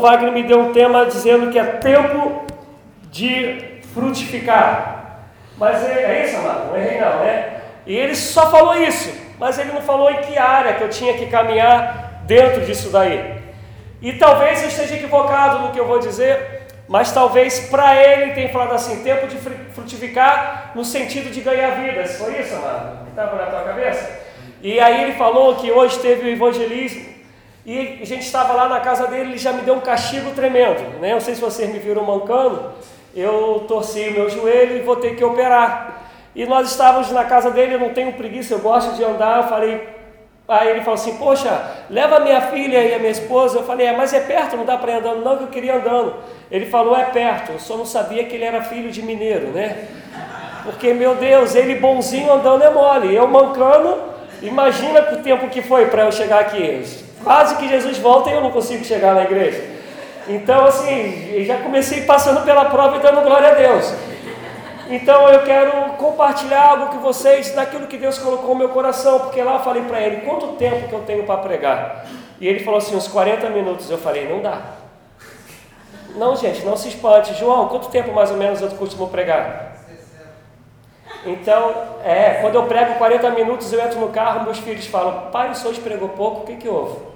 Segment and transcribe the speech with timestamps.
[0.00, 2.44] Wagner me deu um tema dizendo que é tempo
[3.10, 5.26] de frutificar.
[5.56, 6.68] Mas é, é isso, amado?
[6.68, 7.60] Não errei não, né?
[7.86, 11.14] E ele só falou isso, mas ele não falou em que área que eu tinha
[11.14, 13.40] que caminhar dentro disso daí.
[14.00, 18.48] E talvez eu esteja equivocado no que eu vou dizer, mas talvez para ele tenha
[18.48, 19.36] falado assim, tempo de
[19.72, 22.16] frutificar no sentido de ganhar vidas.
[22.16, 23.08] Foi isso, amado?
[23.08, 24.20] Estava na tua cabeça?
[24.62, 27.09] E aí ele falou que hoje teve o evangelismo
[27.64, 30.98] e a gente estava lá na casa dele, ele já me deu um castigo tremendo.
[30.98, 31.12] Né?
[31.12, 32.72] Não sei se vocês me viram mancando,
[33.14, 36.00] eu torci o meu joelho e vou ter que operar.
[36.34, 39.38] E nós estávamos na casa dele, eu não tenho preguiça, eu gosto de andar.
[39.38, 39.88] Eu falei,
[40.48, 43.58] aí ele falou assim: Poxa, leva minha filha e a minha esposa.
[43.58, 45.76] Eu falei: É, mas é perto, não dá para ir andando, não, que eu queria
[45.76, 46.14] andando.
[46.50, 49.88] Ele falou: É perto, eu só não sabia que ele era filho de mineiro, né?
[50.64, 54.10] Porque, meu Deus, ele bonzinho andando é mole, eu mancando.
[54.40, 57.09] Imagina o tempo que foi para eu chegar aqui.
[57.22, 59.62] Quase que Jesus volta e eu não consigo chegar na igreja.
[60.28, 63.92] Então, assim, já comecei passando pela prova e dando glória a Deus.
[64.90, 69.40] Então eu quero compartilhar algo com vocês daquilo que Deus colocou no meu coração, porque
[69.40, 72.06] lá eu falei para ele, quanto tempo que eu tenho para pregar?
[72.40, 73.88] E ele falou assim, uns 40 minutos.
[73.88, 74.60] Eu falei, não dá.
[76.16, 77.34] Não, gente, não se espante.
[77.34, 79.76] João, quanto tempo mais ou menos eu costumo pregar?
[81.24, 85.50] Então, é, quando eu prego 40 minutos, eu entro no carro, meus filhos falam, pai,
[85.50, 87.09] o senhor pregou pouco, o que que houve?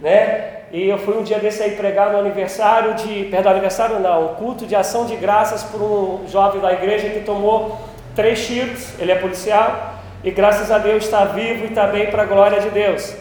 [0.00, 0.56] Né?
[0.72, 4.34] E eu fui um dia desse aí pregar no aniversário de, perdão, aniversário não, um
[4.34, 7.80] culto de ação de graças por um jovem da igreja que tomou
[8.14, 9.94] três tiros, ele é policial,
[10.24, 13.14] e graças a Deus está vivo e está bem para a glória de Deus.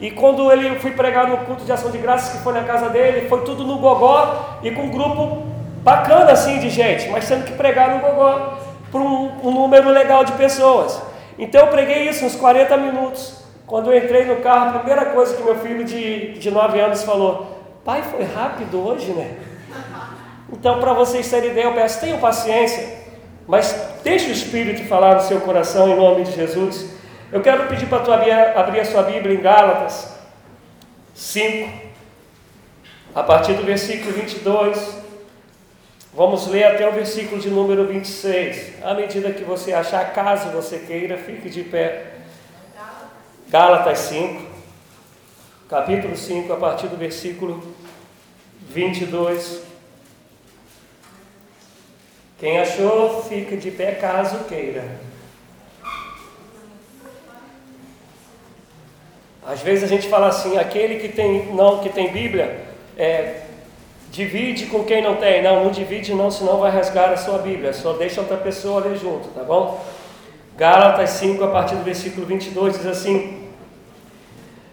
[0.00, 2.90] E quando ele fui pregar no culto de ação de graças que foi na casa
[2.90, 5.44] dele, foi tudo no gogó e com um grupo
[5.82, 8.58] bacana assim de gente, mas tendo que pregar no gogó
[8.90, 11.00] para um, um número legal de pessoas.
[11.38, 13.43] Então eu preguei isso uns 40 minutos.
[13.66, 17.02] Quando eu entrei no carro, a primeira coisa que meu filho de, de 9 anos
[17.02, 19.38] falou: Pai, foi rápido hoje, né?
[20.52, 22.86] Então, para vocês terem ideia, eu peço: tenham paciência,
[23.46, 26.94] mas deixe o Espírito falar no seu coração em nome de Jesus.
[27.32, 30.14] Eu quero pedir para tu abrir, abrir a sua Bíblia em Gálatas
[31.14, 31.70] 5,
[33.14, 35.02] a partir do versículo 22.
[36.12, 38.84] Vamos ler até o versículo de número 26.
[38.84, 42.13] À medida que você achar, caso você queira, fique de pé.
[43.54, 44.42] Gálatas 5,
[45.68, 47.62] capítulo 5, a partir do versículo
[48.68, 49.62] 22.
[52.36, 54.98] Quem achou, fica de pé caso queira.
[59.46, 62.60] Às vezes a gente fala assim, aquele que tem não que tem Bíblia,
[62.98, 63.42] é,
[64.10, 65.44] divide com quem não tem.
[65.44, 67.72] Não, não divide não, senão vai rasgar a sua Bíblia.
[67.72, 69.80] Só deixa outra pessoa ler junto, tá bom?
[70.56, 73.43] Gálatas 5, a partir do versículo 22, diz assim: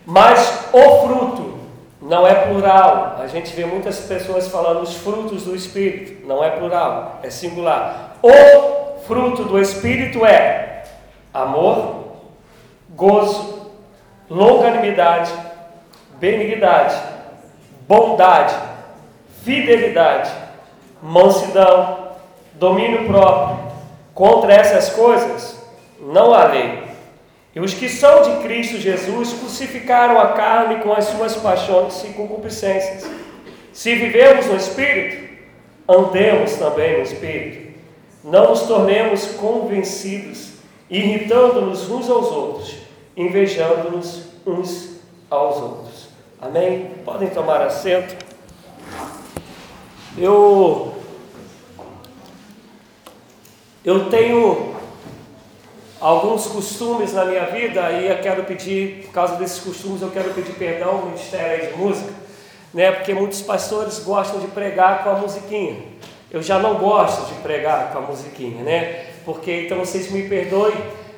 [0.06, 1.60] Mas o fruto
[2.02, 3.18] não é plural.
[3.20, 6.26] A gente vê muitas pessoas falando os frutos do Espírito.
[6.28, 8.18] Não é plural, é singular.
[8.22, 10.84] O fruto do Espírito é
[11.34, 12.06] amor,
[12.90, 13.72] gozo,
[14.30, 15.32] longanimidade,
[16.20, 16.96] benignidade,
[17.88, 18.56] bondade,
[19.44, 20.32] fidelidade,
[21.02, 22.10] mansidão,
[22.54, 23.72] domínio próprio.
[24.14, 25.60] Contra essas coisas
[26.00, 26.91] não há lei.
[27.54, 32.08] E os que são de Cristo Jesus crucificaram a carne com as suas paixões e
[32.10, 33.10] concupiscências.
[33.74, 35.34] Se vivemos no Espírito,
[35.88, 37.72] andemos também no Espírito.
[38.24, 40.54] Não nos tornemos convencidos,
[40.90, 42.76] irritando-nos uns aos outros,
[43.18, 46.10] invejando-nos uns aos outros.
[46.40, 46.92] Amém?
[47.04, 48.16] Podem tomar assento.
[50.18, 50.94] Eu
[53.84, 54.76] eu tenho
[56.02, 60.34] alguns costumes na minha vida e eu quero pedir, por causa desses costumes, eu quero
[60.34, 62.12] pedir perdão ao Ministério de Música,
[62.74, 62.92] né?
[62.92, 65.76] Porque muitos pastores gostam de pregar com a musiquinha.
[66.32, 69.06] Eu já não gosto de pregar com a musiquinha, né?
[69.24, 70.74] Porque então vocês me perdoem,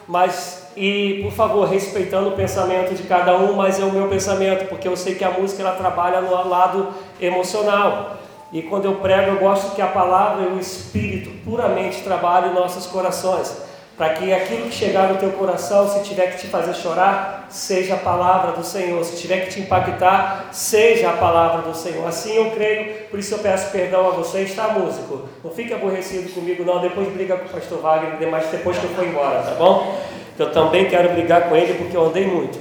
[0.06, 4.68] mas e por favor, respeitando o pensamento de cada um, mas é o meu pensamento,
[4.68, 6.90] porque eu sei que a música ela trabalha no lado
[7.22, 8.18] emocional.
[8.52, 12.56] E quando eu prego, eu gosto que a palavra e o Espírito puramente trabalhem em
[12.56, 16.74] nossos corações para que aquilo que chegar no teu coração, se tiver que te fazer
[16.74, 21.78] chorar, seja a palavra do Senhor, se tiver que te impactar, seja a palavra do
[21.78, 22.08] Senhor.
[22.08, 25.30] Assim eu creio, por isso eu peço perdão a vocês, tá, músico?
[25.44, 26.82] Não fique aborrecido comigo, não.
[26.82, 30.02] Depois briga com o pastor Wagner, demais depois que eu for embora, tá bom?
[30.40, 32.60] Eu também quero brigar com ele porque eu andei muito.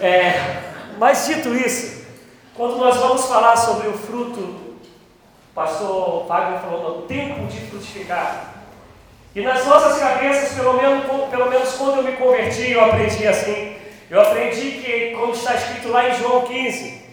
[0.00, 0.62] É,
[0.98, 2.06] mas dito isso,
[2.54, 8.53] quando nós vamos falar sobre o fruto, o pastor Wagner falou, no tempo de frutificar.
[9.34, 13.76] E nas nossas cabeças, pelo menos, pelo menos quando eu me converti, eu aprendi assim.
[14.10, 17.04] Eu aprendi que, como está escrito lá em João 15,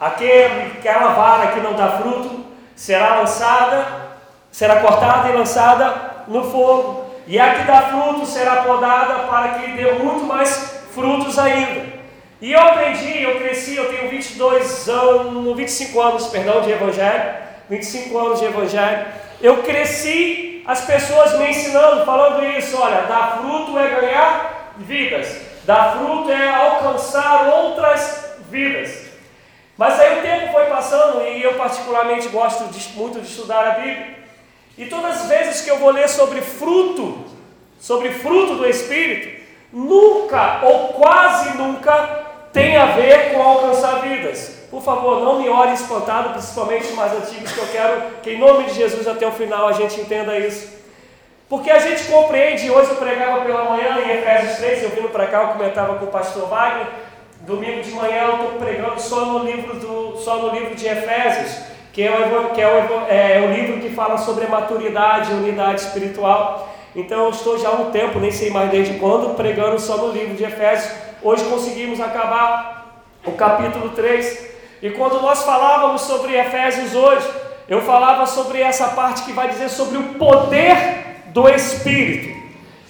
[0.00, 3.86] Aquele, aquela vara que não dá fruto será lançada,
[4.50, 7.04] será cortada e lançada no fogo.
[7.26, 12.00] E a que dá fruto será podada para que dê muito mais frutos ainda.
[12.40, 17.34] E eu aprendi, eu cresci, eu tenho 22 anos, 25 anos, perdão, de evangelho,
[17.68, 19.06] 25 anos de evangelho.
[19.42, 25.96] Eu cresci as pessoas me ensinando, falando isso, olha, dar fruto é ganhar vidas, dar
[25.96, 29.10] fruto é alcançar outras vidas.
[29.76, 33.70] Mas aí o tempo foi passando e eu particularmente gosto de, muito de estudar a
[33.80, 34.18] Bíblia.
[34.76, 37.24] E todas as vezes que eu vou ler sobre fruto,
[37.78, 39.40] sobre fruto do Espírito,
[39.72, 44.59] nunca ou quase nunca tem a ver com alcançar vidas.
[44.70, 48.38] Por favor, não me ore espantado, principalmente os mais antigos, que eu quero que, em
[48.38, 50.78] nome de Jesus, até o final a gente entenda isso.
[51.48, 55.26] Porque a gente compreende, hoje eu pregava pela manhã em Efésios 3, eu vindo para
[55.26, 56.86] cá, eu comentava com o pastor Wagner,
[57.40, 61.64] domingo de manhã eu estou pregando só no livro, do, só no livro de Efésios,
[61.92, 65.80] que, é o, que é, o, é o livro que fala sobre maturidade e unidade
[65.80, 66.72] espiritual.
[66.94, 70.12] Então eu estou já há um tempo, nem sei mais desde quando, pregando só no
[70.12, 70.92] livro de Efésios.
[71.20, 74.50] Hoje conseguimos acabar o capítulo 3.
[74.82, 77.28] E quando nós falávamos sobre Efésios hoje,
[77.68, 80.76] eu falava sobre essa parte que vai dizer sobre o poder
[81.26, 82.40] do Espírito.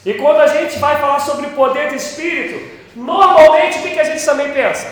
[0.07, 4.05] E quando a gente vai falar sobre o poder do Espírito, normalmente o que a
[4.05, 4.87] gente também pensa?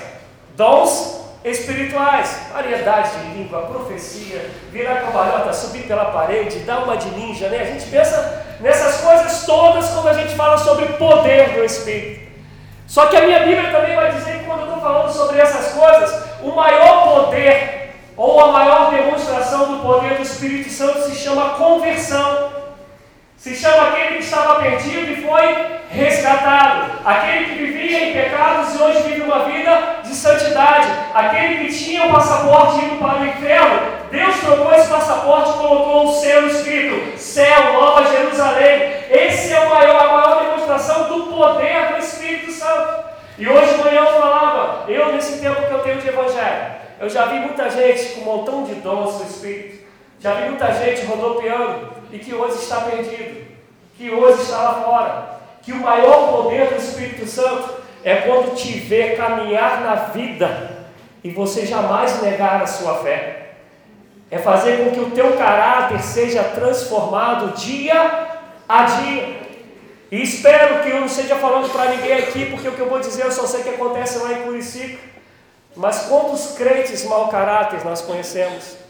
[0.57, 7.49] Dons espirituais, variedade de língua, profecia, virar cambalhota, subir pela parede, dar uma de ninja,
[7.49, 7.61] né?
[7.61, 12.28] A gente pensa nessas coisas todas quando a gente fala sobre poder do Espírito.
[12.89, 15.75] Só que a minha Bíblia também vai dizer que quando eu estou falando sobre essas
[15.75, 21.51] coisas, o maior poder ou a maior demonstração do poder do Espírito Santo se chama
[21.51, 22.51] conversão.
[23.39, 26.91] Se chama aquele que estava perdido e foi resgatado.
[27.05, 30.89] Aquele que vivia em pecados e hoje vive uma vida de santidade.
[31.15, 33.81] Aquele que tinha o passaporte indo para o inferno.
[34.11, 38.95] Deus trocou esse passaporte e colocou o selo escrito: Céu, Nova Jerusalém.
[39.09, 43.05] Esse é o maior, a maior demonstração do poder do Espírito Santo.
[43.39, 47.09] E hoje de manhã eu falava, eu nesse tempo que eu tenho de evangelho, eu
[47.09, 49.88] já vi muita gente com um montão de dons do Espírito.
[50.21, 53.47] Já vi muita gente rodopiando e que hoje está perdido,
[53.97, 55.39] que hoje está lá fora
[55.69, 60.87] que o maior poder do Espírito Santo é quando te vê caminhar na vida
[61.23, 63.51] e você jamais negar a sua fé.
[64.31, 68.29] É fazer com que o teu caráter seja transformado dia
[68.67, 69.41] a dia.
[70.11, 73.01] E espero que eu não esteja falando para ninguém aqui, porque o que eu vou
[73.01, 74.99] dizer eu só sei que acontece lá em Curicica.
[75.77, 78.88] Mas quantos crentes mau caráter nós conhecemos?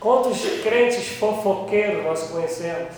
[0.00, 2.94] Quantos crentes fofoqueiros nós conhecemos?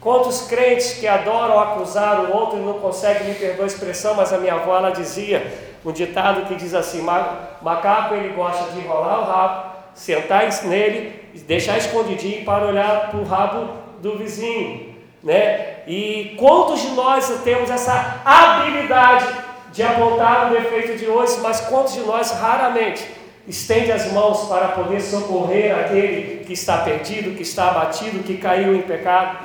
[0.00, 4.32] Quantos crentes que adoram acusar o outro e não conseguem, me perdoar a expressão, mas
[4.32, 5.44] a minha avó ela dizia
[5.84, 11.76] um ditado que diz assim: macaco ele gosta de enrolar o rabo, sentar nele, deixar
[11.76, 14.94] escondidinho para olhar para o rabo do vizinho,
[15.24, 15.78] né?
[15.88, 19.26] E quantos de nós temos essa habilidade
[19.72, 23.17] de apontar o defeito de hoje, mas quantos de nós raramente
[23.48, 28.74] estende as mãos para poder socorrer aquele que está perdido, que está abatido, que caiu
[28.74, 29.38] em pecado?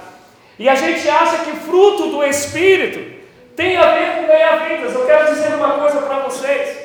[0.59, 3.13] E a gente acha que fruto do Espírito
[3.55, 4.93] tem a ver com ganhar vidas.
[4.93, 6.77] Eu quero dizer uma coisa para vocês: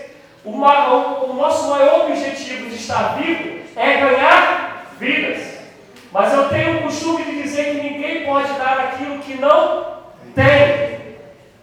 [0.45, 5.59] o, o, o nosso maior objetivo de estar vivo é ganhar vidas.
[6.13, 9.99] Mas eu tenho o costume de dizer que ninguém pode dar aquilo que não
[10.35, 10.99] tem.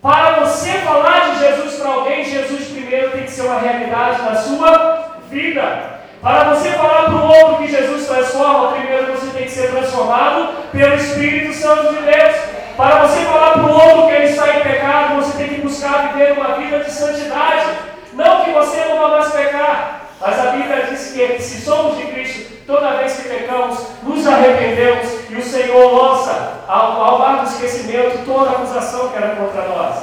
[0.02, 4.36] Para você falar de Jesus para alguém, Jesus primeiro tem que ser uma realidade na
[4.36, 5.05] sua
[5.36, 5.96] vida.
[6.22, 10.54] Para você falar para o outro que Jesus transforma, primeiro você tem que ser transformado
[10.72, 12.36] pelo Espírito Santo de Deus.
[12.78, 16.14] Para você falar para o outro que ele está em pecado, você tem que buscar
[16.14, 17.66] viver uma vida de santidade.
[18.14, 22.06] Não que você não vá mais pecar, mas a Bíblia diz que se somos de
[22.06, 28.26] Cristo, toda vez que pecamos, nos arrependemos e o Senhor lança ao, ao do esquecimento
[28.26, 29.96] toda acusação que era contra nós.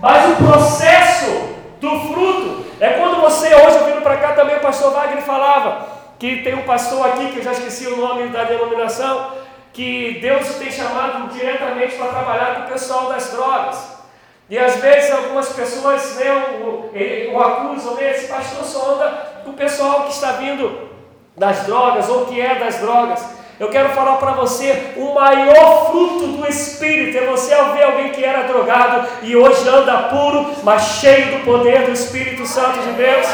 [0.00, 2.59] Mas o processo do fruto.
[2.80, 5.86] É quando você, hoje vindo para cá também, o pastor Wagner falava,
[6.18, 9.32] que tem um pastor aqui, que eu já esqueci o nome da denominação,
[9.70, 14.00] que Deus tem chamado diretamente para trabalhar com o pessoal das drogas.
[14.48, 16.32] E às vezes algumas pessoas né,
[16.62, 19.08] o, o acusam, né, esse pastor só anda
[19.44, 20.88] com o pessoal que está vindo
[21.36, 23.22] das drogas ou que é das drogas.
[23.60, 28.10] Eu quero falar para você: o maior fruto do Espírito é você ao ver alguém
[28.10, 32.92] que era drogado e hoje anda puro, mas cheio do poder do Espírito Santo de
[32.92, 33.26] Deus.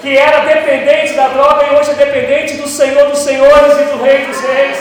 [0.00, 4.02] Que era dependente da droga e hoje é dependente do Senhor dos Senhores e do
[4.02, 4.78] Rei dos Reis.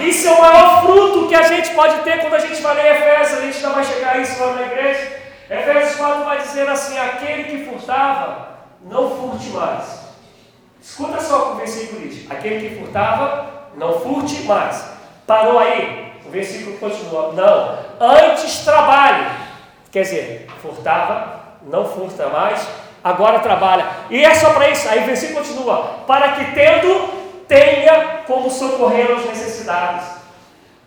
[0.00, 2.96] Isso é o maior fruto que a gente pode ter quando a gente vai ler
[2.96, 3.38] Efésios.
[3.38, 5.12] A gente não vai chegar a isso lá na igreja.
[5.48, 8.48] Efésios 4 vai dizer assim: aquele que furtava,
[8.82, 10.05] não furte mais
[10.88, 14.84] Escuta só o versículo diz: aquele que furtava, não furte mais.
[15.26, 16.12] Parou aí?
[16.24, 19.26] O versículo continua: não, antes trabalhe.
[19.90, 22.66] Quer dizer, furtava, não furta mais,
[23.02, 23.84] agora trabalha.
[24.08, 24.88] E é só para isso.
[24.88, 25.76] Aí o versículo continua:
[26.06, 27.08] para que tendo,
[27.48, 30.04] tenha como socorrer os necessitados.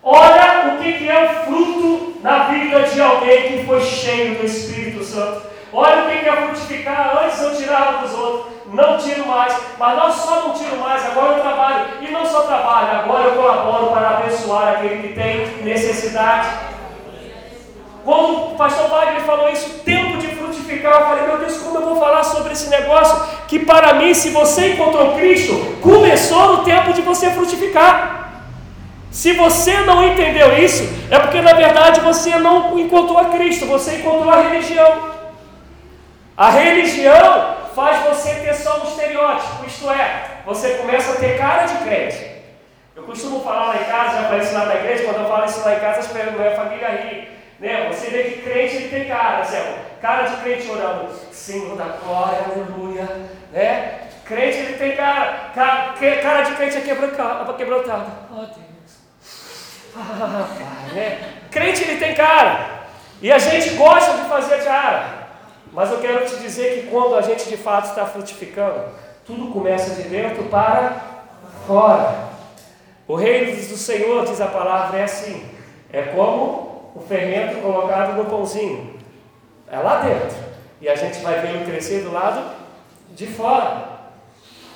[0.02, 5.04] Olha o que é o fruto na vida de alguém que foi cheio do Espírito
[5.04, 5.42] Santo.
[5.72, 7.20] Olha o que é frutificar.
[7.24, 9.56] Antes eu tirava dos outros, não tiro mais.
[9.78, 11.86] Mas não só não tiro mais, agora eu trabalho.
[12.00, 16.48] E não só trabalho, agora eu colaboro para abençoar aquele que tem necessidade.
[18.04, 21.84] Quando o pastor Wagner falou isso, tempo de frutificar, eu falei, meu Deus, como eu
[21.84, 23.20] vou falar sobre esse negócio?
[23.46, 28.20] Que para mim, se você encontrou Cristo, começou no tempo de você frutificar.
[29.10, 33.96] Se você não entendeu isso, é porque na verdade você não encontrou a Cristo, você
[33.96, 35.19] encontrou a religião.
[36.40, 41.66] A religião faz você ter só um estereótipo, isto é, você começa a ter cara
[41.66, 42.30] de crente.
[42.96, 45.44] Eu costumo falar lá em casa, já falei isso lá na igreja, quando eu falo
[45.44, 47.28] isso lá em casa, as minha família ri.
[47.58, 47.86] Né?
[47.88, 52.38] Você vê que crente ele tem cara, Zé, cara de crente orando, Senhor da glória,
[52.46, 53.06] aleluia.
[53.52, 54.00] Né?
[54.24, 55.92] Crente ele tem cara, cara,
[56.22, 57.44] cara de crente é quebrantado.
[58.32, 58.96] Oh, Deus.
[59.94, 60.48] Ah,
[60.94, 61.18] né?
[61.50, 62.80] Crente ele tem cara.
[63.20, 65.19] E a gente gosta de fazer cara.
[65.72, 68.84] Mas eu quero te dizer que quando a gente de fato está frutificando,
[69.24, 70.96] tudo começa de dentro para
[71.66, 72.30] fora.
[73.06, 75.44] O reino do Senhor, diz a palavra, é assim:
[75.92, 78.98] é como o fermento colocado no pãozinho.
[79.70, 80.36] É lá dentro.
[80.80, 82.56] E a gente vai vê-lo crescer do lado
[83.14, 83.90] de fora.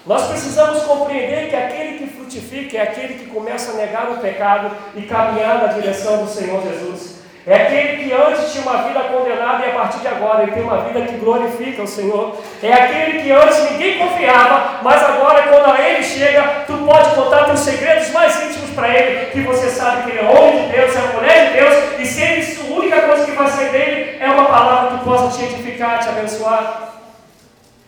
[0.07, 4.71] Nós precisamos compreender que aquele que frutifica é aquele que começa a negar o pecado
[4.95, 7.14] e caminhar na direção do Senhor Jesus.
[7.47, 10.63] É aquele que antes tinha uma vida condenada e a partir de agora ele tem
[10.63, 12.39] uma vida que glorifica o Senhor.
[12.63, 17.61] É aquele que antes ninguém confiava, mas agora quando ele chega, tu pode contar teus
[17.61, 21.01] segredos mais íntimos para ele, que você sabe que ele é homem de Deus, é
[21.15, 24.47] mulher de Deus, e se ele, a única coisa que vai sair dele é uma
[24.47, 26.95] palavra que possa te edificar, te abençoar.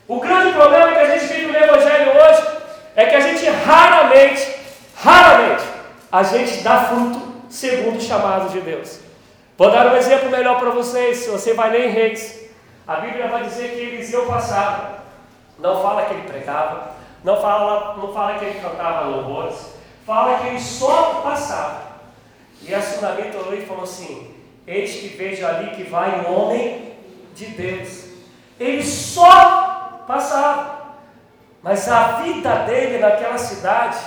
[0.07, 2.43] O grande problema que a gente vive no Evangelho hoje
[2.95, 4.55] é que a gente raramente,
[5.03, 5.65] raramente,
[6.13, 9.06] a gente dá fruto segundo o chamado de Deus.
[9.57, 11.27] Vou dar um exemplo melhor para vocês.
[11.27, 12.51] Você vai ler em Reis,
[12.87, 14.99] a Bíblia vai dizer que Eliseu passava.
[15.59, 16.91] Não fala que ele pregava,
[17.25, 19.75] não fala, não fala que ele cantava louvores,
[20.07, 21.87] fala que ele só passava.
[22.61, 24.35] E a Sunamita olhou e falou assim:
[24.67, 26.93] Eis que vejo ali que vai um homem
[27.35, 28.11] de Deus.
[28.61, 30.77] Ele só passava.
[31.63, 33.99] Mas a vida dele naquela cidade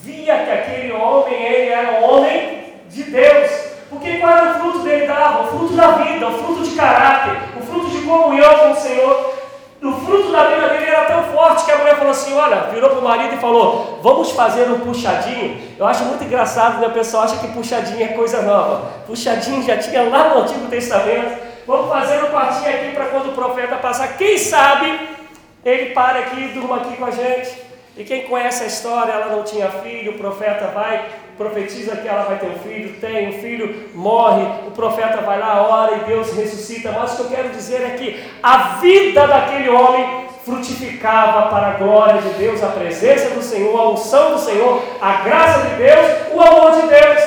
[0.00, 3.50] via que aquele homem, ele era um homem de Deus.
[3.90, 5.42] Porque qual era o fruto dele dava?
[5.42, 9.34] O fruto da vida, o fruto de caráter, o fruto de comunhão com o Senhor.
[9.82, 12.90] O fruto da vida dele era tão forte que a mulher falou assim: Olha, virou
[12.90, 15.60] para o marido e falou: Vamos fazer um puxadinho.
[15.76, 16.86] Eu acho muito engraçado, né?
[16.86, 18.90] O pessoal acha que puxadinho é coisa nova.
[19.06, 21.50] Puxadinho já tinha lá no Antigo Testamento.
[21.66, 24.16] Vamos fazer um quartinho aqui para quando o profeta passar.
[24.16, 25.08] Quem sabe
[25.64, 27.70] ele para aqui, durma aqui com a gente.
[27.96, 31.04] E quem conhece a história, ela não tinha filho, o profeta vai,
[31.40, 35.62] profetiza que ela vai ter um filho, tem um filho, morre, o profeta vai lá,
[35.66, 36.92] ora e Deus ressuscita.
[36.92, 41.72] Mas o que eu quero dizer é que a vida daquele homem frutificava para a
[41.78, 46.06] glória de Deus, a presença do Senhor, a unção do Senhor, a graça de Deus,
[46.34, 47.20] o amor de Deus.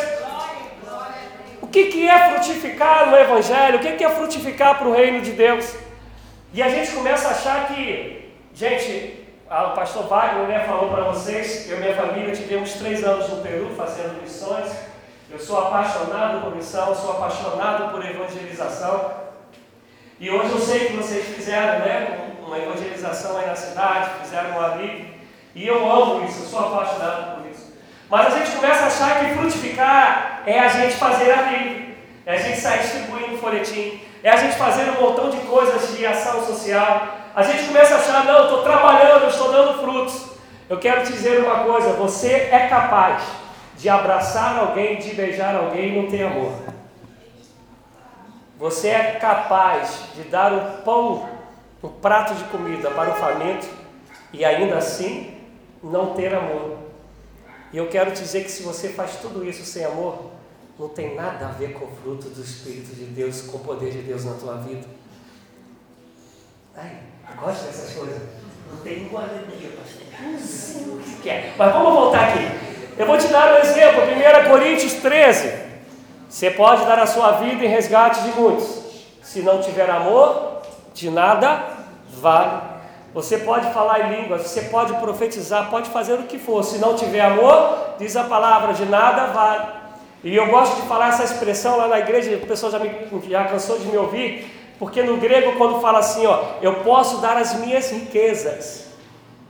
[1.59, 3.77] O que, que é frutificar no Evangelho?
[3.77, 5.75] O que, que é frutificar para o reino de Deus?
[6.53, 8.23] E a gente começa a achar que
[8.55, 9.22] Gente,
[9.61, 13.43] o pastor Wagner né, falou para vocês, eu e minha família tivemos três anos no
[13.43, 14.71] Peru fazendo missões.
[15.29, 19.11] Eu sou apaixonado por missão, sou apaixonado por evangelização.
[20.19, 24.59] E hoje eu sei que vocês fizeram né, uma evangelização aí na cidade, fizeram um
[24.59, 25.13] amigo.
[25.53, 27.73] E eu amo isso, eu sou apaixonado por isso.
[28.09, 31.95] Mas a gente começa a achar que frutificar é a gente fazer a Bíblia,
[32.25, 36.05] é a gente sair distribuindo folhetim, é a gente fazer um montão de coisas de
[36.05, 40.33] ação social, a gente começa a achar, não, estou trabalhando, estou dando frutos.
[40.69, 43.23] Eu quero te dizer uma coisa: você é capaz
[43.75, 46.53] de abraçar alguém, de beijar alguém e não ter amor.
[48.59, 51.27] Você é capaz de dar um pão,
[51.83, 53.67] um prato de comida para o faminto
[54.31, 55.37] e ainda assim
[55.83, 56.77] não ter amor.
[57.73, 60.31] E eu quero te dizer que se você faz tudo isso sem amor,
[60.77, 63.91] não tem nada a ver com o fruto do Espírito de Deus, com o poder
[63.91, 64.87] de Deus na tua vida.
[66.75, 68.21] Ai, Gosta dessas coisas?
[68.71, 70.03] Não tem alegria, pastor.
[70.21, 71.53] Não sei o que quer.
[71.57, 72.49] Mas vamos voltar aqui.
[72.97, 74.01] Eu vou te dar um exemplo.
[74.03, 75.53] 1 Coríntios 13.
[76.29, 78.81] Você pode dar a sua vida em resgate de muitos.
[79.21, 80.61] Se não tiver amor,
[80.93, 81.63] de nada
[82.19, 82.73] vale.
[83.13, 86.63] Você pode falar em línguas, você pode profetizar, pode fazer o que for.
[86.63, 89.67] Se não tiver amor, diz a palavra, de nada vale.
[90.23, 92.89] E eu gosto de falar essa expressão lá na igreja, o pessoal já, me,
[93.29, 94.49] já cansou de me ouvir,
[94.79, 98.87] porque no grego, quando fala assim, ó, eu posso dar as minhas riquezas,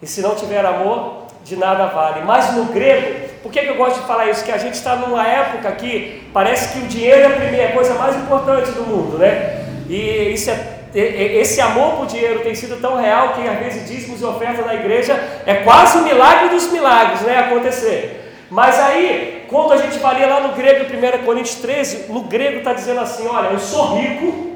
[0.02, 2.22] e se não tiver amor, de nada vale.
[2.26, 4.44] Mas no grego, por que, eu gosto de falar isso?
[4.44, 7.94] Que a gente está numa época que parece que o dinheiro é a primeira coisa
[7.96, 9.66] mais importante do mundo, né?
[9.90, 14.22] E isso é esse amor por dinheiro tem sido tão real que às vezes dízimos
[14.22, 15.14] e ofertas na igreja
[15.44, 17.40] é quase um milagre dos milagres, né?
[17.40, 18.32] Acontecer.
[18.50, 22.74] Mas aí, quando a gente vai lá no grego, 1 Coríntios 13, no grego está
[22.74, 24.53] dizendo assim: olha, eu sou rico,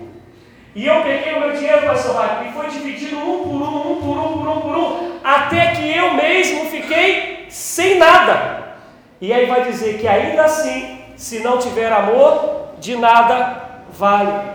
[0.77, 3.95] e eu peguei o meu dinheiro, pastor Raio, e foi dividido um por um, um
[3.95, 8.75] por um, por um, por um, até que eu mesmo fiquei sem nada.
[9.19, 14.51] E aí vai dizer que ainda assim, se não tiver amor, de nada vale.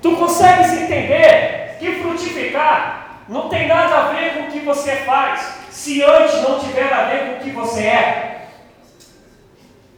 [0.00, 5.54] Tu consegues entender que frutificar não tem nada a ver com o que você faz,
[5.70, 8.46] se antes não tiver a ver com o que você é.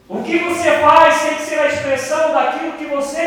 [0.08, 3.20] O que você faz tem que ser a expressão daquilo que você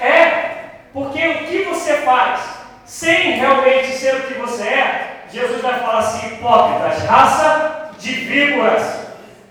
[0.00, 0.63] é,
[0.94, 2.40] porque o que você faz,
[2.86, 9.00] sem realmente ser o que você é, Jesus vai falar assim: hipócritas, raça de víboras.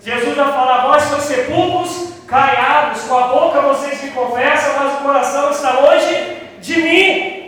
[0.00, 5.04] Jesus vai falar: vós seus sepulcros caiados, com a boca vocês me confessam, mas o
[5.04, 7.44] coração está longe de mim.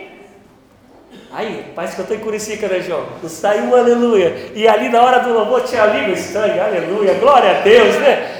[1.33, 3.05] Aí, parece que eu estou em Curicica, né, João?
[3.27, 4.51] Saiu um aleluia.
[4.53, 8.36] E ali na hora do louvor tinha língua estranha, aleluia, glória a Deus, né?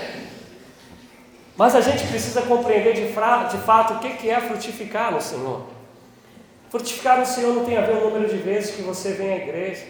[1.57, 5.61] Mas a gente precisa compreender de, de fato o que é frutificar no Senhor.
[6.69, 9.31] Frutificar no Senhor não tem a ver com o número de vezes que você vem
[9.31, 9.83] à igreja.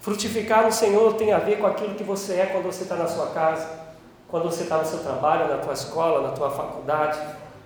[0.00, 3.08] Frutificar no Senhor tem a ver com aquilo que você é quando você está na
[3.08, 3.68] sua casa,
[4.28, 7.18] quando você está no seu trabalho, na tua escola, na tua faculdade,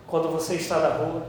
[0.06, 1.22] quando você está na rua.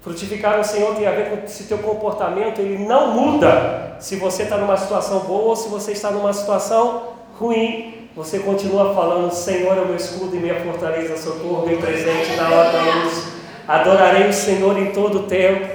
[0.00, 4.44] Frutificar no Senhor tem a ver com se teu comportamento ele não muda se você
[4.44, 7.93] está numa situação boa ou se você está numa situação ruim.
[8.16, 12.48] Você continua falando, Senhor é o meu escudo e minha fortaleza, socorro bem presente na
[12.48, 13.24] hora da luz.
[13.66, 15.68] Adorarei o Senhor em todo o tempo.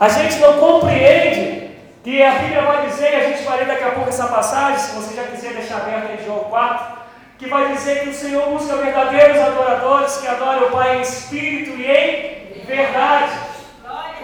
[0.00, 1.70] A gente não compreende
[2.02, 4.78] que a Bíblia vai dizer, e a gente vai ler daqui a pouco essa passagem,
[4.78, 7.02] se você já quiser deixar aberto em João 4,
[7.38, 11.78] que vai dizer que o Senhor busca verdadeiros adoradores que adoram o Pai em espírito
[11.78, 13.32] e em verdade.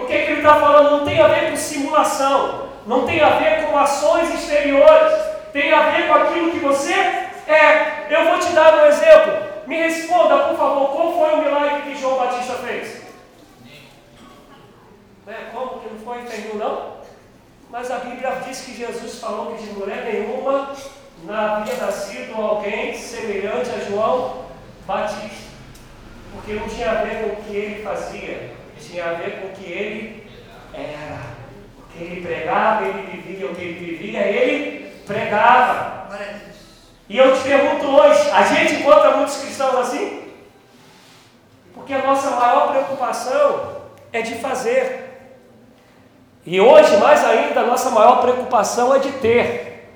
[0.00, 1.00] O que, é que ele está falando?
[1.00, 5.90] Não tem a ver com simulação, não tem a ver com ações exteriores, tem a
[5.90, 8.06] ver com aquilo que você é.
[8.10, 9.48] Eu vou te dar um exemplo.
[9.66, 13.02] Me responda, por favor, qual foi o milagre que João Batista fez?
[15.26, 16.98] É, como que não foi nenhum, não?
[17.70, 20.74] Mas a Bíblia diz que Jesus falou que de mulher nenhuma
[21.28, 24.46] havia nascido alguém semelhante a João
[24.86, 25.48] Batista.
[26.32, 29.50] Porque não tinha a ver com o que ele fazia, tinha a ver com o
[29.50, 30.30] que ele
[30.72, 31.20] era.
[31.78, 36.08] O que ele pregava, ele vivia, o que ele vivia, ele pregava.
[37.08, 40.24] E eu te pergunto hoje, a gente encontra muitos cristãos assim?
[41.74, 43.76] Porque a nossa maior preocupação
[44.12, 45.08] é de fazer.
[46.44, 49.88] E hoje, mais ainda, a nossa maior preocupação é de ter.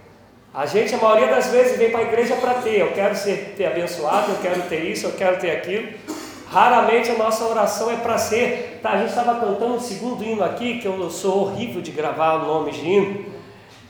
[0.54, 2.80] A gente, a maioria das vezes, vem para a igreja para ter.
[2.80, 5.92] Eu quero ser ter abençoado, eu quero ter isso, eu quero ter aquilo.
[6.50, 8.80] Raramente a nossa oração é para ser.
[8.82, 12.34] Tá, a gente estava cantando um segundo hino aqui, que eu sou horrível de gravar
[12.34, 13.31] o nome de hino.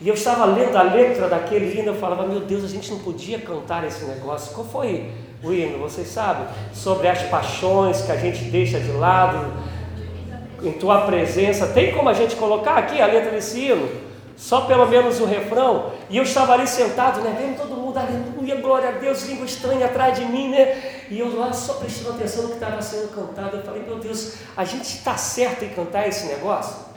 [0.02, 2.98] E eu estava lendo a letra daquele hino, eu falava, meu Deus, a gente não
[2.98, 4.52] podia cantar esse negócio.
[4.52, 5.12] Qual foi
[5.44, 5.78] o hino?
[5.78, 6.44] Vocês sabem?
[6.74, 9.46] Sobre as paixões que a gente deixa de lado,
[10.60, 11.68] em tua presença.
[11.68, 13.88] Tem como a gente colocar aqui a letra desse hino?
[14.34, 18.56] só pelo menos o refrão, e eu estava ali sentado, né, vendo todo mundo, aleluia,
[18.56, 22.44] glória a Deus, língua estranha atrás de mim, né, e eu lá só prestando atenção
[22.44, 26.08] no que estava sendo cantado, eu falei, meu Deus, a gente está certo em cantar
[26.08, 26.91] esse negócio?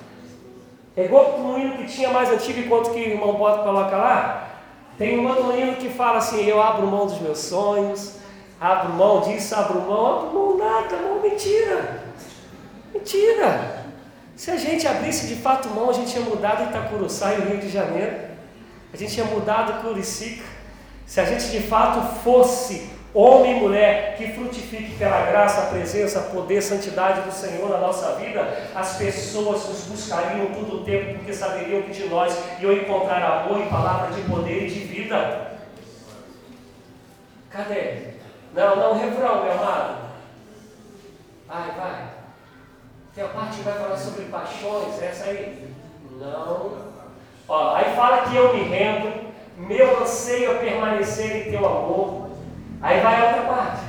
[0.97, 4.49] É igual um hino que tinha mais antigo, enquanto que o irmão Bota coloca lá,
[4.97, 8.17] tem um hino que fala assim, eu abro mão dos meus sonhos,
[8.59, 12.01] abro mão disso, abro mão, abro mão nada, mão mentira,
[12.93, 13.85] mentira,
[14.35, 17.57] se a gente abrisse de fato mão, a gente tinha mudado Itacuruçá e o Rio
[17.57, 18.15] de Janeiro,
[18.93, 20.43] a gente tinha mudado Curicica.
[21.05, 26.61] Se a gente de fato fosse homem e mulher que frutifique pela graça, presença, poder,
[26.61, 31.81] santidade do Senhor na nossa vida, as pessoas nos buscariam todo o tempo porque saberiam
[31.83, 35.51] que de nós iam encontrar amor e palavra de poder e de vida.
[37.49, 38.15] Cadê?
[38.53, 40.05] Não, não, refrão, meu amado.
[41.47, 42.09] Vai, vai.
[43.15, 45.73] Tem a parte que vai falar sobre paixões, essa aí.
[46.19, 46.85] Não.
[47.47, 52.24] Ó, aí fala que eu me rendo, meu anseio é permanecer em teu amor.
[52.85, 53.81] Aí vai a outra parte.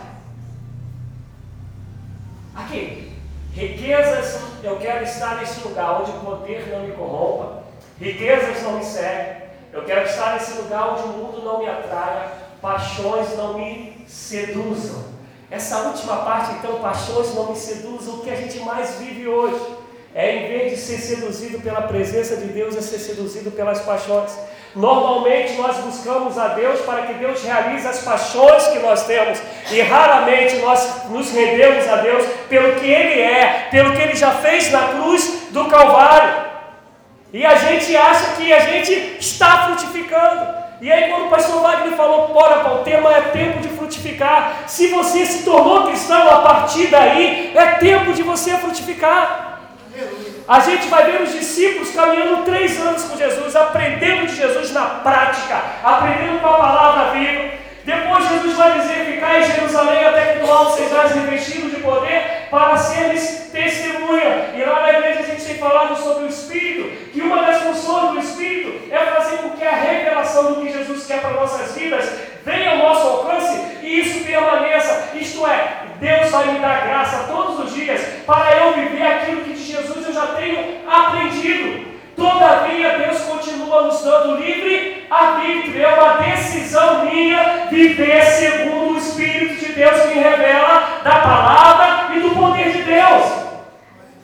[2.55, 3.13] Aqui.
[3.53, 7.65] Riquezas, eu quero estar nesse lugar onde o poder não me corrompa,
[8.01, 9.37] riquezas não me seguem.
[9.71, 12.33] Eu quero estar nesse lugar onde o mundo não me atraia,
[12.63, 15.05] paixões não me seduzam.
[15.51, 19.77] Essa última parte, então, paixões não me seduzam, o que a gente mais vive hoje
[20.15, 24.35] é, em vez de ser seduzido pela presença de Deus, é ser seduzido pelas paixões.
[24.77, 29.41] Normalmente nós buscamos a Deus para que Deus realize as paixões que nós temos,
[29.73, 34.33] e raramente nós nos rendemos a Deus pelo que Ele é, pelo que Ele já
[34.33, 36.45] fez na cruz do Calvário.
[37.33, 40.55] E a gente acha que a gente está frutificando.
[40.83, 44.65] E aí, quando o pastor Wagner falou, bora o tema é tempo de frutificar.
[44.67, 49.46] Se você se tornou cristão a partir daí, é tempo de você frutificar.
[50.49, 54.85] A gente vai ver os discípulos caminhando três anos com Jesus, aprendendo de Jesus na
[54.85, 57.51] prática, aprendendo com a palavra viva.
[57.85, 62.47] Depois Jesus vai dizer: Ficar em Jerusalém até que do alto sejais revestidos de poder
[62.49, 64.51] para seres testemunha.
[64.55, 68.13] E lá na igreja a gente tem falado sobre o Espírito, que uma das funções
[68.13, 72.05] do Espírito é fazer com que a revelação do que Jesus quer para nossas vidas
[72.47, 75.11] venha ao nosso alcance e isso permaneça.
[75.15, 79.53] Isto é, Deus vai me dar graça todos os dias para eu viver aquilo que
[79.53, 81.85] de Jesus eu já tenho aprendido.
[82.17, 85.85] Todavia, Deus continua nos dando livre arbítrio.
[85.85, 92.21] É uma decisão minha viver segundo o Espírito de Deus que revela da palavra e
[92.21, 93.25] do poder de Deus.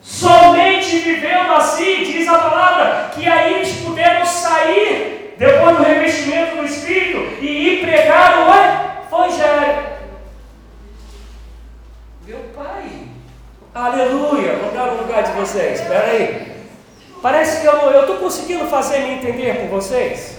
[0.00, 6.64] Somente vivendo assim, diz a palavra, que aí eles puderam sair depois do revestimento do
[6.64, 9.86] Espírito e ir pregar o Evangelho.
[12.24, 13.08] Meu Pai,
[13.74, 16.52] aleluia, vou dar no lugar de vocês, espera aí.
[17.20, 20.38] Parece que eu estou conseguindo fazer me entender por vocês.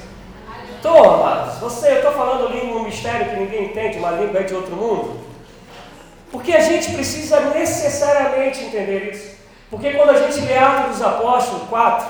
[0.78, 1.58] Estou, amados.
[1.60, 5.20] Você, eu estou falando língua, um mistério que ninguém entende, uma língua de outro mundo.
[6.32, 9.36] Porque a gente precisa necessariamente entender isso.
[9.70, 12.08] Porque quando a gente lê Atos dos Apóstolos 4,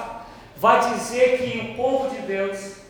[0.57, 2.82] vai dizer que o povo de Deus,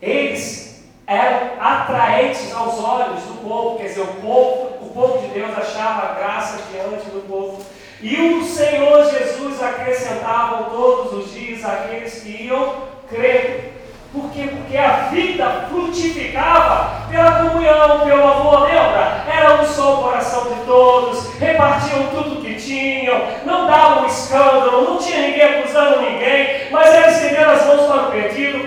[0.00, 5.56] eles eram atraentes aos olhos do povo, quer dizer, o povo, o povo de Deus
[5.56, 7.64] achava graça diante do povo.
[8.00, 12.74] E o Senhor Jesus acrescentava todos os dias aqueles que iam
[13.08, 13.78] crendo.
[14.12, 14.48] Por quê?
[14.50, 19.24] Porque a vida frutificava pela comunhão, pelo amor, lembra?
[19.30, 25.22] Era um só coração de todos, repartiam tudo que tinham, não davam escândalo, não tinha
[25.22, 28.64] ninguém acusando ninguém, mas era estendendo as mãos para o perdido,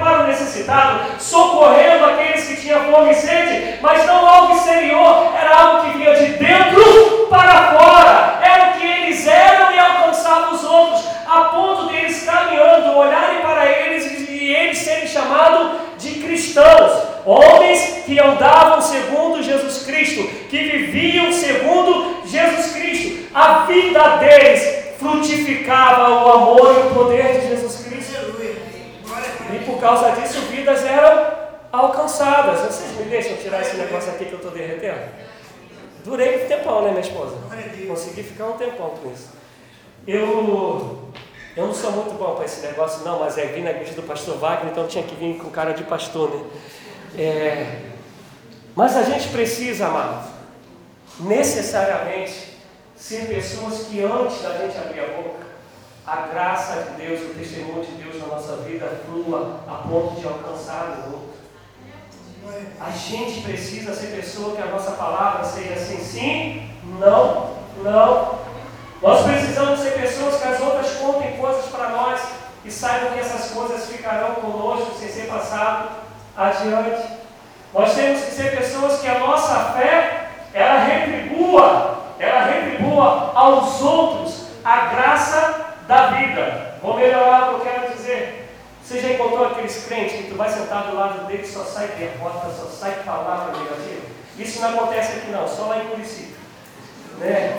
[1.20, 6.14] socorrendo aqueles que tinham fome e sede, mas não algo exterior, era algo que vinha
[6.16, 11.88] de dentro para fora, era o que eles eram e alcançavam os outros, a ponto
[11.90, 16.92] de eles caminhando, olharem para eles e eles serem chamados de cristãos,
[17.26, 23.30] homens que andavam segundo Jesus Cristo, que viviam segundo Jesus Cristo.
[23.34, 27.41] A vida deles frutificava o amor e o poder de.
[29.54, 31.32] E por causa disso, vidas eram
[31.72, 32.62] alcançadas.
[32.62, 35.10] Vocês me deixam tirar esse negócio aqui que eu estou derretendo?
[36.04, 37.36] Durei um tempão, né, minha esposa?
[37.88, 39.30] Consegui ficar um tempão com isso.
[40.08, 41.12] Eu
[41.56, 44.04] eu não sou muito bom para esse negócio, não, mas é vir na igreja do
[44.04, 46.44] pastor Wagner, então tinha que vir com cara de pastor, né?
[47.18, 47.82] É,
[48.74, 50.32] mas a gente precisa, amado,
[51.20, 52.58] necessariamente
[52.96, 55.46] ser pessoas que antes da gente abrir a boca,
[56.06, 60.26] a graça de Deus, o testemunho de Deus na nossa vida flua a ponto de
[60.26, 61.32] alcançar o outro.
[62.80, 68.40] A gente precisa ser pessoa que a nossa palavra seja assim, sim, não, não,
[69.02, 72.22] nós precisamos ser pessoas que as outras contem coisas para nós
[72.64, 75.90] e saibam que essas coisas ficarão conosco sem ser passado
[76.36, 77.22] adiante.
[77.74, 84.46] Nós temos que ser pessoas que a nossa fé ela retribua, ela retribua aos outros
[84.64, 85.61] a graça
[85.92, 86.76] da vida.
[86.82, 88.50] Vou melhorar o que eu quero dizer.
[88.82, 92.50] Você já encontrou aqueles crentes que tu vai sentar do lado dele só sai derrota,
[92.50, 94.08] só sai palavra negativa?
[94.40, 96.38] Isso não acontece aqui não, só lá em Curitiba.
[97.20, 97.58] Né?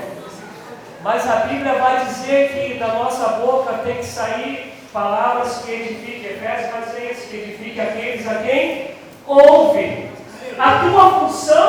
[1.03, 6.33] Mas a Bíblia vai dizer que da nossa boca tem que sair palavras que edifiquem.
[6.33, 8.93] Efésios vai dizer isso, que edifique aqueles a quem
[9.27, 10.11] ouve.
[10.59, 11.62] A tua função,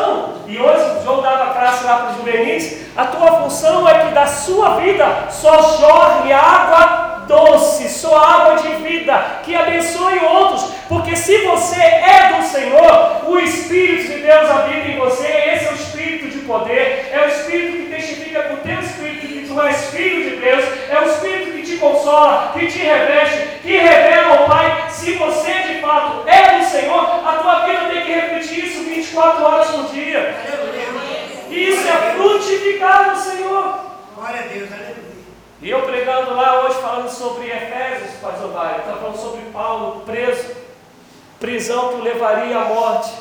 [0.47, 4.13] e hoje o João dava classe lá para os juvenis, a tua função é que
[4.13, 11.15] da sua vida só jorre água doce, só água de vida, que abençoe outros, porque
[11.15, 15.75] se você é do Senhor, o Espírito de Deus habita em você, esse é o
[15.75, 19.85] Espírito de poder, é o Espírito que testifica com o teu Espírito que tu és
[19.91, 24.45] filho de Deus, é o Espírito que te consola, que te reveste, que revela ao
[24.45, 28.83] Pai, se você de fato é do Senhor, a tua vida tem que repetir isso
[28.83, 30.33] 24 horas por dia.
[31.49, 33.79] Isso é frutificar no Senhor.
[34.15, 35.03] Glória a Deus, aleluia.
[35.61, 40.55] E eu pregando lá hoje, falando sobre Efésios, pastor Vale, está falando sobre Paulo preso,
[41.37, 43.11] prisão que o levaria à morte,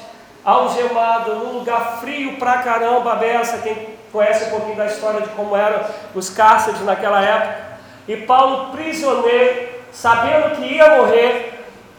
[0.45, 5.57] algemado, num lugar frio pra caramba, Bessa, quem conhece um pouquinho da história de como
[5.57, 7.73] eram os cárceres naquela época.
[8.07, 11.52] E Paulo prisioneiro, sabendo que ia morrer,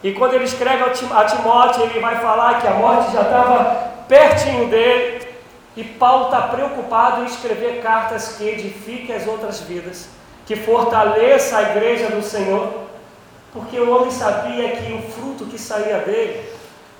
[0.04, 4.68] e quando ele escreve a Timóteo, ele vai falar que a morte já estava pertinho
[4.68, 5.26] dele,
[5.74, 10.10] e Paulo está preocupado em escrever cartas que edifiquem as outras vidas
[10.46, 12.84] que fortaleça a igreja do Senhor,
[13.50, 16.50] porque o homem sabia que o fruto que saía dele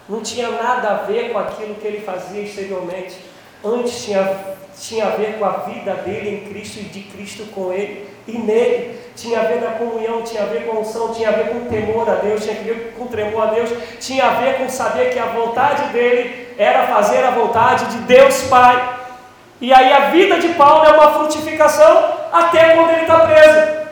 [0.09, 3.17] não tinha nada a ver com aquilo que ele fazia exteriormente,
[3.63, 4.35] antes tinha,
[4.81, 8.39] tinha a ver com a vida dele em Cristo e de Cristo com ele e
[8.39, 11.33] nele, tinha a ver com a comunhão, tinha a ver com a unção, tinha a
[11.33, 14.27] ver com o temor a Deus, tinha a ver com o tremor a Deus, tinha
[14.27, 19.01] a ver com saber que a vontade dele era fazer a vontade de Deus Pai.
[19.61, 23.85] E aí a vida de Paulo é uma frutificação até quando ele está preso.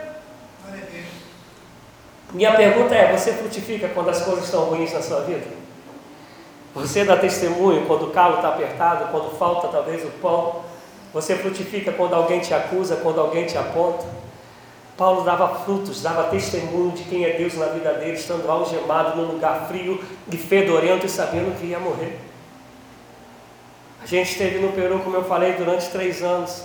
[2.33, 5.45] Minha pergunta é: você frutifica quando as coisas estão ruins na sua vida?
[6.73, 10.62] Você dá testemunho quando o calo está apertado, quando falta talvez o pão?
[11.13, 14.05] Você frutifica quando alguém te acusa, quando alguém te aponta?
[14.97, 19.31] Paulo dava frutos, dava testemunho de quem é Deus na vida dele, estando algemado num
[19.31, 22.19] lugar frio e fedorento e sabendo que ia morrer.
[24.01, 26.63] A gente esteve no Peru, como eu falei, durante três anos.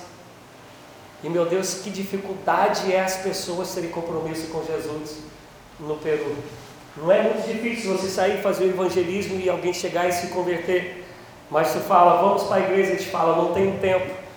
[1.22, 5.18] E meu Deus, que dificuldade é as pessoas terem compromisso com Jesus
[5.80, 6.36] no Peru.
[6.96, 11.04] Não é muito difícil você sair fazer o evangelismo e alguém chegar e se converter.
[11.50, 14.27] Mas tu fala, vamos para a igreja, eles falam, não tem tempo.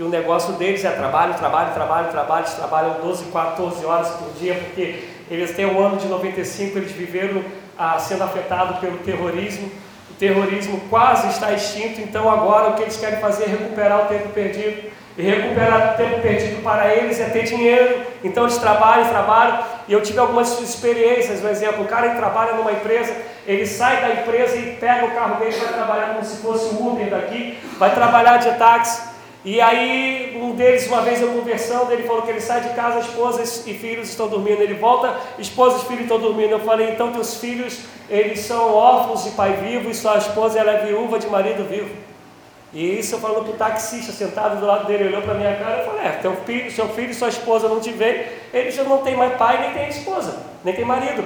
[0.00, 2.46] Que o negócio deles é trabalho, trabalho, trabalho, trabalho.
[2.46, 6.78] Eles trabalham 12, 14 horas por dia, porque eles têm o um ano de 95,
[6.78, 7.44] eles viveram
[7.78, 9.70] ah, sendo afetados pelo terrorismo.
[10.10, 14.08] O terrorismo quase está extinto, então agora o que eles querem fazer é recuperar o
[14.08, 14.90] tempo perdido.
[15.18, 18.00] E recuperar tempo perdido para eles é ter dinheiro.
[18.24, 19.62] Então eles trabalham, trabalham.
[19.86, 23.14] E eu tive algumas experiências, por exemplo, o cara que trabalha numa empresa,
[23.46, 26.88] ele sai da empresa e pega o carro dele, vai trabalhar como se fosse o
[26.88, 29.09] Uber daqui, vai trabalhar de táxi.
[29.42, 33.00] E aí, um deles, uma vez eu conversando, ele falou que ele sai de casa,
[33.00, 34.60] esposas e filhos estão dormindo.
[34.60, 36.50] Ele volta, esposas e filhos estão dormindo.
[36.50, 40.72] Eu falei, então teus filhos, eles são órfãos de pai vivo e sua esposa ela
[40.72, 41.90] é viúva de marido vivo.
[42.72, 45.82] E isso eu falando para o taxista sentado do lado dele, olhou para minha cara
[45.82, 48.84] e falei, é, teu filho, seu filho e sua esposa não te veem, ele já
[48.84, 51.24] não tem mais pai, nem tem esposa, nem tem marido.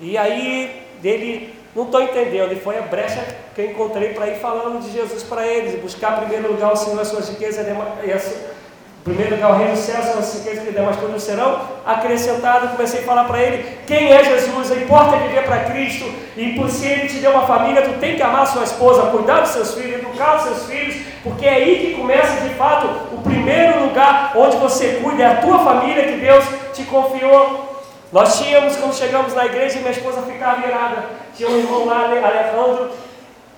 [0.00, 4.40] E aí ele, não estou entendendo, e foi a brecha que eu encontrei para ir
[4.40, 8.10] falando de Jesus para eles, buscar em primeiro lugar o Senhor, as suas riquezas e
[8.10, 8.58] sua
[9.04, 12.72] primeiro lugar, o reino do céu, as riquezas que demais coisas serão acrescentadas.
[12.72, 16.04] Comecei a falar para ele quem é Jesus, importa viver para Cristo.
[16.36, 19.50] E se ele te deu uma família, tu tem que amar sua esposa, cuidar dos
[19.50, 23.84] seus filhos, educar os seus filhos, porque é aí que começa de fato o primeiro
[23.84, 27.77] lugar onde você cuida, é a tua família que Deus te confiou.
[28.12, 31.04] Nós tínhamos, quando chegamos na igreja, minha esposa ficava virada.
[31.36, 32.90] Tinha um irmão lá, Alejandro,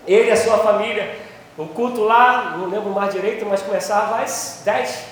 [0.07, 1.17] ele e a sua família.
[1.57, 5.11] O culto lá, não lembro mais direito, mas começava às 10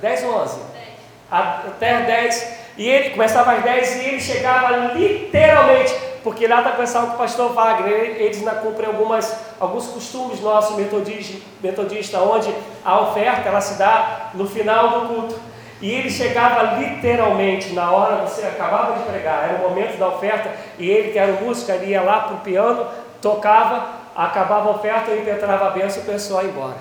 [0.00, 0.56] 10 ou 11?
[0.72, 0.88] 10.
[1.30, 2.60] Até 10.
[2.78, 7.18] E ele começava às 10 e ele chegava literalmente, porque lá está conversando com o
[7.18, 13.60] pastor Wagner, eles ainda cumprem algumas, alguns costumes nossos metodistas, metodista, onde a oferta ela
[13.60, 15.49] se dá no final do culto.
[15.80, 20.50] E ele chegava literalmente na hora, você acabava de pregar, era o momento da oferta,
[20.78, 22.86] e ele, que era o músico, ele ia lá para o piano,
[23.22, 26.76] tocava, acabava a oferta, ele entrava a benção e o pessoal ia embora.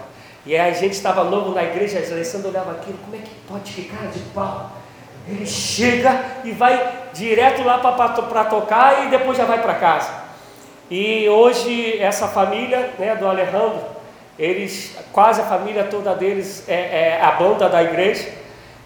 [0.45, 3.71] E a gente estava novo na igreja, a Alessandro olhava aquilo, como é que pode
[3.71, 4.71] ficar de pau?
[5.27, 10.11] Ele chega e vai direto lá para tocar e depois já vai para casa.
[10.89, 13.81] E hoje essa família né, do Alejandro,
[14.39, 18.27] eles, quase a família toda deles é, é a banda da igreja.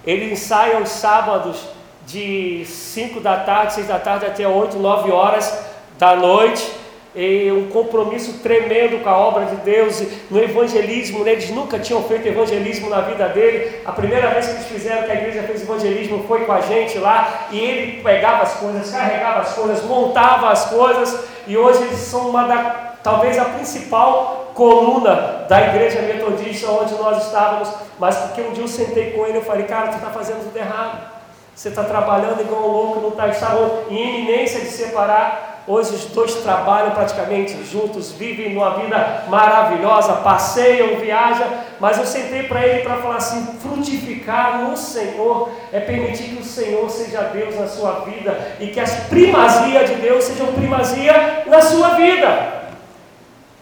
[0.06, 1.68] Eles ensaiam os sábados
[2.06, 5.64] de 5 da tarde, 6 da tarde até 8, 9 horas
[5.98, 6.84] da noite
[7.16, 11.34] e um compromisso tremendo com a obra de Deus, no evangelismo, né?
[11.34, 13.82] eles nunca tinham feito evangelismo na vida dele.
[13.86, 16.98] A primeira vez que eles fizeram que a igreja fez evangelismo foi com a gente
[16.98, 22.00] lá, e ele pegava as coisas, carregava as coisas, montava as coisas, e hoje eles
[22.00, 28.42] são uma da, talvez a principal coluna da igreja metodista onde nós estávamos, mas porque
[28.42, 31.14] um dia eu sentei com ele e falei, cara, tu está fazendo tudo errado.
[31.56, 33.56] Você está trabalhando igual um louco, não está, está
[33.90, 41.00] em iminência de separar Hoje os dois trabalham praticamente juntos, vivem uma vida maravilhosa, passeiam,
[41.00, 41.48] viajam,
[41.80, 46.44] mas eu sentei para ele para falar assim: frutificar no Senhor é permitir que o
[46.44, 51.62] Senhor seja Deus na sua vida e que as primazia de Deus sejam primazia na
[51.62, 52.63] sua vida.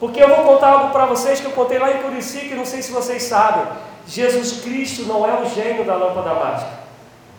[0.01, 2.65] Porque eu vou contar algo para vocês que eu contei lá em Curicica, que não
[2.65, 3.71] sei se vocês sabem.
[4.07, 6.81] Jesus Cristo não é o gênio da lâmpada mágica.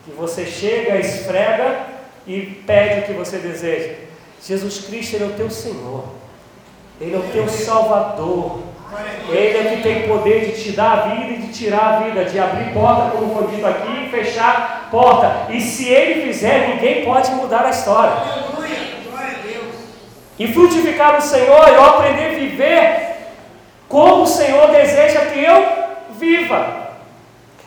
[0.05, 1.87] que você chega, esfrega
[2.25, 3.95] e pede o que você deseja.
[4.41, 6.05] Jesus Cristo, Ele é o teu Senhor,
[7.01, 8.61] Ele é o teu Salvador,
[9.29, 12.25] Ele é que tem poder de te dar a vida e de tirar a vida,
[12.25, 15.53] de abrir porta, como foi dito aqui, e fechar porta.
[15.53, 18.42] E se Ele fizer, ninguém pode mudar a história.
[20.39, 23.13] E frutificar no Senhor, eu aprender a viver
[23.89, 25.67] como o Senhor deseja que eu
[26.19, 26.91] viva.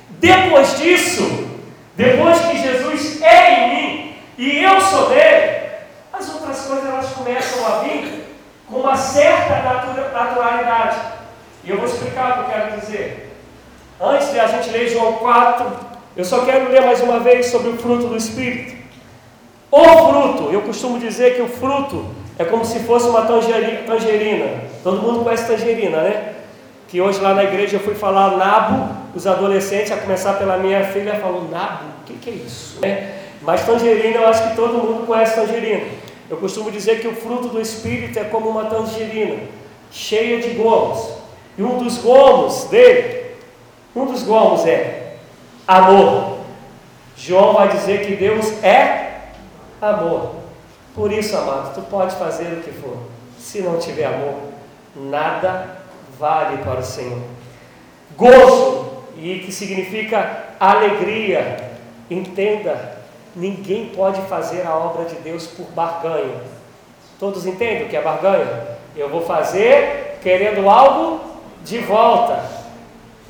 [0.09, 1.47] Depois disso,
[1.95, 5.65] depois que Jesus é em mim e eu sou dele,
[6.11, 8.25] as outras coisas elas começam a vir
[8.67, 9.61] com uma certa
[10.13, 10.97] naturalidade.
[11.63, 13.37] E eu vou explicar o que eu quero dizer.
[14.01, 15.71] Antes de a gente ler João 4,
[16.17, 18.75] eu só quero ler mais uma vez sobre o fruto do Espírito.
[19.71, 22.05] O fruto, eu costumo dizer que o fruto
[22.37, 24.63] é como se fosse uma tangerina.
[24.83, 26.33] Todo mundo conhece tangerina, né?
[26.87, 30.83] Que hoje lá na igreja eu fui falar nabo, os adolescentes, a começar pela minha
[30.85, 32.79] filha, falou nabo, o que, que é isso?
[32.83, 35.85] É, mas tangerina eu acho que todo mundo conhece tangerina.
[36.29, 39.37] Eu costumo dizer que o fruto do Espírito é como uma tangerina,
[39.91, 41.15] cheia de gomos.
[41.57, 43.35] E um dos gomos dele,
[43.95, 45.15] um dos gomos é
[45.67, 46.39] amor.
[47.15, 49.21] João vai dizer que Deus é
[49.81, 50.44] amor.
[50.95, 52.97] Por isso, amado, tu pode fazer o que for.
[53.37, 54.35] Se não tiver amor,
[54.95, 55.77] nada
[56.17, 57.19] vale para o Senhor.
[58.15, 61.71] Gozo, e que significa alegria.
[62.09, 62.97] Entenda,
[63.35, 66.41] ninguém pode fazer a obra de Deus por barganha.
[67.19, 68.75] Todos entendem o que é barganha?
[68.95, 71.21] Eu vou fazer querendo algo
[71.63, 72.39] de volta.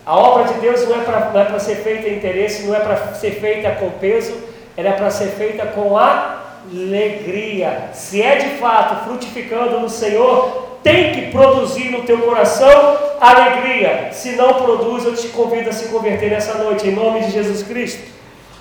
[0.05, 3.15] A obra de Deus não é para é ser feita em interesse, não é para
[3.15, 4.37] ser feita com peso,
[4.77, 7.89] ela é para ser feita com a alegria.
[7.93, 14.09] Se é de fato frutificando no Senhor, tem que produzir no teu coração alegria.
[14.11, 17.63] Se não produz, eu te convido a se converter nessa noite, em nome de Jesus
[17.63, 18.03] Cristo.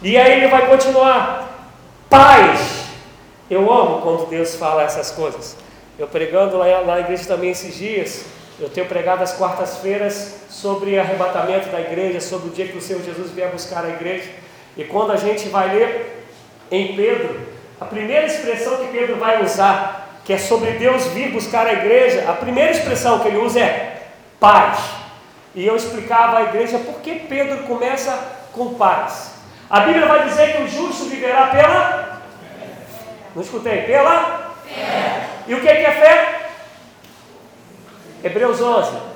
[0.02, 1.72] E aí ele vai continuar.
[2.08, 2.84] Paz.
[3.50, 5.56] Eu amo quando Deus fala essas coisas.
[5.98, 8.24] Eu pregando lá na igreja também esses dias,
[8.58, 13.02] eu tenho pregado às quartas-feiras sobre arrebatamento da igreja, sobre o dia que o Senhor
[13.02, 14.30] Jesus vier buscar a igreja.
[14.76, 16.24] E quando a gente vai ler
[16.70, 21.66] em Pedro, a primeira expressão que Pedro vai usar, que é sobre Deus vir buscar
[21.66, 24.08] a igreja, a primeira expressão que ele usa é
[24.40, 24.78] paz.
[25.54, 28.18] E eu explicava à igreja por que Pedro começa
[28.52, 29.34] com paz.
[29.68, 32.22] A Bíblia vai dizer que o justo viverá pela.
[33.34, 33.82] Não escutei?
[33.82, 34.54] Pela?
[34.64, 35.26] Fé.
[35.46, 36.40] E o que é fé?
[38.22, 39.13] Hebreus 11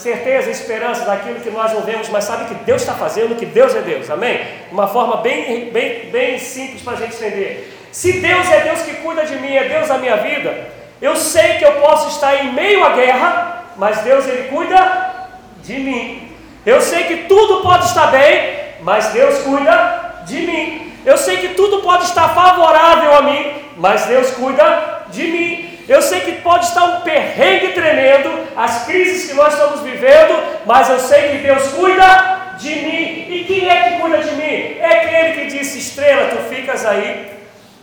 [0.00, 3.74] certeza, esperança daquilo que nós não vemos, mas sabe que Deus está fazendo, que Deus
[3.74, 4.40] é Deus, amém?
[4.72, 7.78] Uma forma bem, bem, bem simples para a gente entender.
[7.92, 10.68] Se Deus é Deus que cuida de mim, é Deus da minha vida,
[11.02, 15.28] eu sei que eu posso estar em meio à guerra, mas Deus ele cuida
[15.62, 16.32] de mim.
[16.64, 20.92] Eu sei que tudo pode estar bem, mas Deus cuida de mim.
[21.04, 25.69] Eu sei que tudo pode estar favorável a mim, mas Deus cuida de mim.
[25.90, 30.88] Eu sei que pode estar um perrengue tremendo, as crises que nós estamos vivendo, mas
[30.88, 33.26] eu sei que Deus cuida de mim.
[33.28, 34.76] E quem é que cuida de mim?
[34.78, 37.32] É aquele que disse: Estrela, tu ficas aí.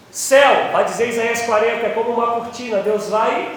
[0.09, 2.77] Céu, vai dizer Isaías 40, é como uma cortina.
[2.77, 3.49] Deus vai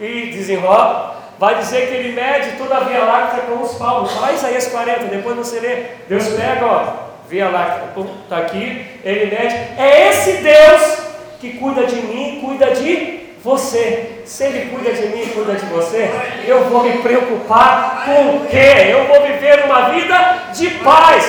[0.00, 1.22] e desenrola.
[1.38, 4.10] Vai dizer que ele mede toda a Via Láctea com os palmos.
[4.10, 5.76] Fala Isaías 40, depois você lê.
[6.08, 6.84] Deus pega, ó,
[7.28, 7.84] Via Láctea,
[8.24, 9.54] está aqui, ele mede.
[9.78, 10.98] É esse Deus
[11.40, 16.10] que cuida de mim, cuida de você, se Ele cuida de mim, cuida de você,
[16.46, 18.88] eu vou me preocupar com o quê?
[18.90, 21.24] Eu vou viver uma vida de paz,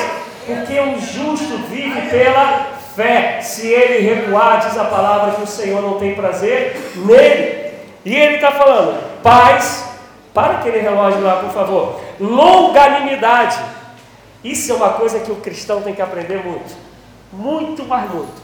[0.46, 3.40] porque o justo vive pela fé.
[3.42, 7.72] Se ele recuar, diz a palavra que o Senhor não tem prazer nele.
[8.04, 9.86] E ele está falando, paz,
[10.34, 13.58] para aquele relógio lá, por favor, longanimidade.
[14.44, 16.76] Isso é uma coisa que o cristão tem que aprender muito,
[17.32, 18.42] muito, mais muito.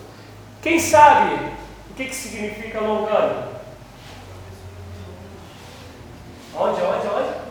[0.61, 1.35] Quem sabe
[1.89, 3.56] o que, que significa longânimo?
[6.59, 7.47] Onde, onde, onde?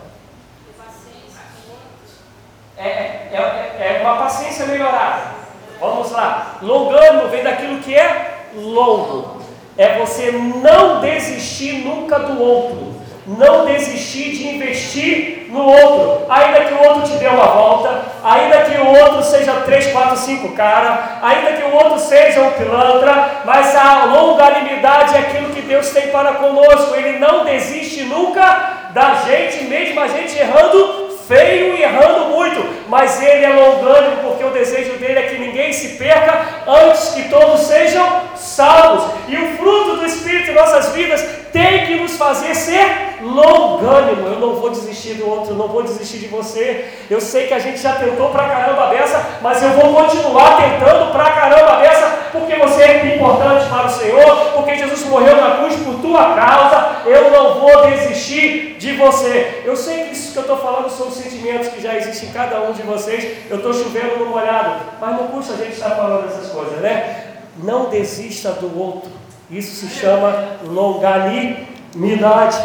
[2.77, 5.37] É, é, é, é uma paciência melhorada.
[5.81, 6.57] Vamos lá.
[6.61, 9.41] Longânimo vem daquilo que é longo.
[9.79, 12.97] É você não desistir nunca do outro.
[13.27, 16.27] Não desistir de investir no outro.
[16.29, 20.17] Ainda que o outro te dê uma volta, ainda que o outro seja 3, 4,
[20.17, 25.63] 5 cara, ainda que o outro seja um pilantra, mas a longanimidade é aquilo que
[25.63, 26.95] Deus tem para conosco.
[26.95, 33.21] Ele não desiste nunca da gente, mesmo a gente errando feio e errando muito, mas
[33.21, 37.63] ele é longânimo porque o desejo dele é que ninguém se perca antes que todos
[37.63, 39.13] sejam salvos.
[39.29, 41.25] E o fruto do Espírito em nossas vidas
[41.57, 44.27] tem que nos fazer ser longânimo.
[44.27, 46.85] Eu não vou desistir do outro, eu não vou desistir de você.
[47.09, 50.59] Eu sei que a gente já tentou pra caramba a beça, mas eu vou continuar
[50.59, 55.37] tentando pra caramba a beça, porque você é importante para o Senhor, porque Jesus morreu
[55.37, 56.97] na cruz por tua causa.
[57.07, 59.63] Eu não vou desistir de você.
[59.65, 62.61] Eu sei que isso que eu estou falando são sentimentos que já existem em cada
[62.61, 63.49] um de vocês.
[63.49, 67.25] Eu estou chovendo no molhado, mas não custa a gente estar falando essas coisas, né?
[67.57, 69.26] Não desista do outro.
[69.51, 72.59] Isso se chama longanimidade.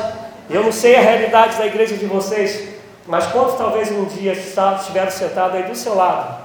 [0.49, 2.69] Eu não sei a realidade da igreja de vocês,
[3.07, 6.41] mas quantos talvez um dia estiveram sentados aí do seu lado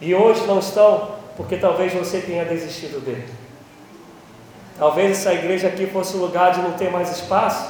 [0.00, 3.28] e hoje não estão, porque talvez você tenha desistido dele.
[4.78, 7.68] Talvez essa igreja aqui fosse o lugar de não ter mais espaço,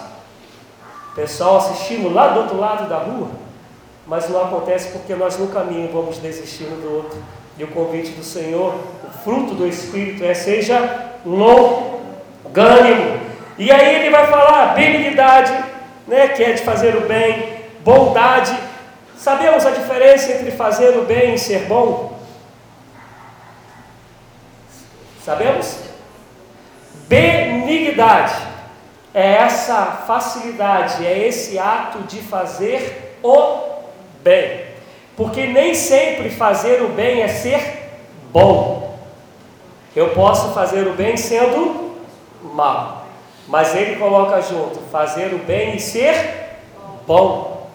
[1.14, 3.30] pessoal assistindo lá do outro lado da rua,
[4.06, 7.18] mas não acontece porque nós no caminho vamos desistindo do outro.
[7.58, 11.99] E o convite do Senhor, o fruto do Espírito é seja louco
[12.52, 13.20] gânimo.
[13.58, 15.52] E aí ele vai falar benignidade,
[16.06, 18.56] né, que é de fazer o bem, bondade.
[19.16, 22.18] Sabemos a diferença entre fazer o bem e ser bom?
[25.22, 25.76] Sabemos?
[27.06, 28.34] Benignidade
[29.12, 33.82] é essa facilidade, é esse ato de fazer o
[34.22, 34.64] bem.
[35.16, 37.90] Porque nem sempre fazer o bem é ser
[38.32, 38.98] bom.
[39.94, 41.89] Eu posso fazer o bem sendo
[42.42, 43.06] mal.
[43.48, 46.58] Mas ele coloca junto fazer o bem e ser
[47.06, 47.68] bom.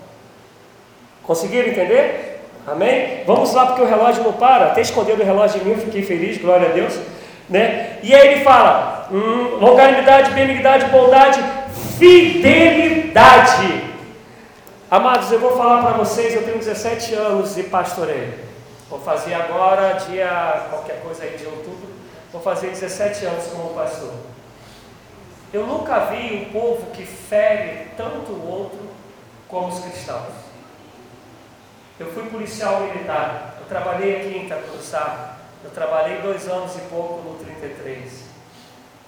[1.23, 2.41] Conseguiram entender?
[2.67, 3.23] Amém?
[3.27, 4.67] Vamos lá porque o relógio não para.
[4.67, 6.97] Até escondendo o relógio de mim, fiquei feliz, glória a Deus.
[7.49, 7.99] Né?
[8.01, 11.39] E aí ele fala: hum, longanimidade, benignidade, bondade,
[11.97, 13.83] fidelidade.
[14.89, 18.33] Amados, eu vou falar para vocês, eu tenho 17 anos de pastoreio.
[18.89, 21.89] Vou fazer agora, dia qualquer coisa aí de outubro,
[22.31, 24.13] vou fazer 17 anos como pastor.
[25.55, 28.89] Eu nunca vi um povo que fere tanto o outro
[29.47, 30.33] como os cristãos.
[31.97, 37.21] Eu fui policial militar, eu trabalhei aqui em Itacuruçá, eu trabalhei dois anos e pouco
[37.21, 38.25] no 33.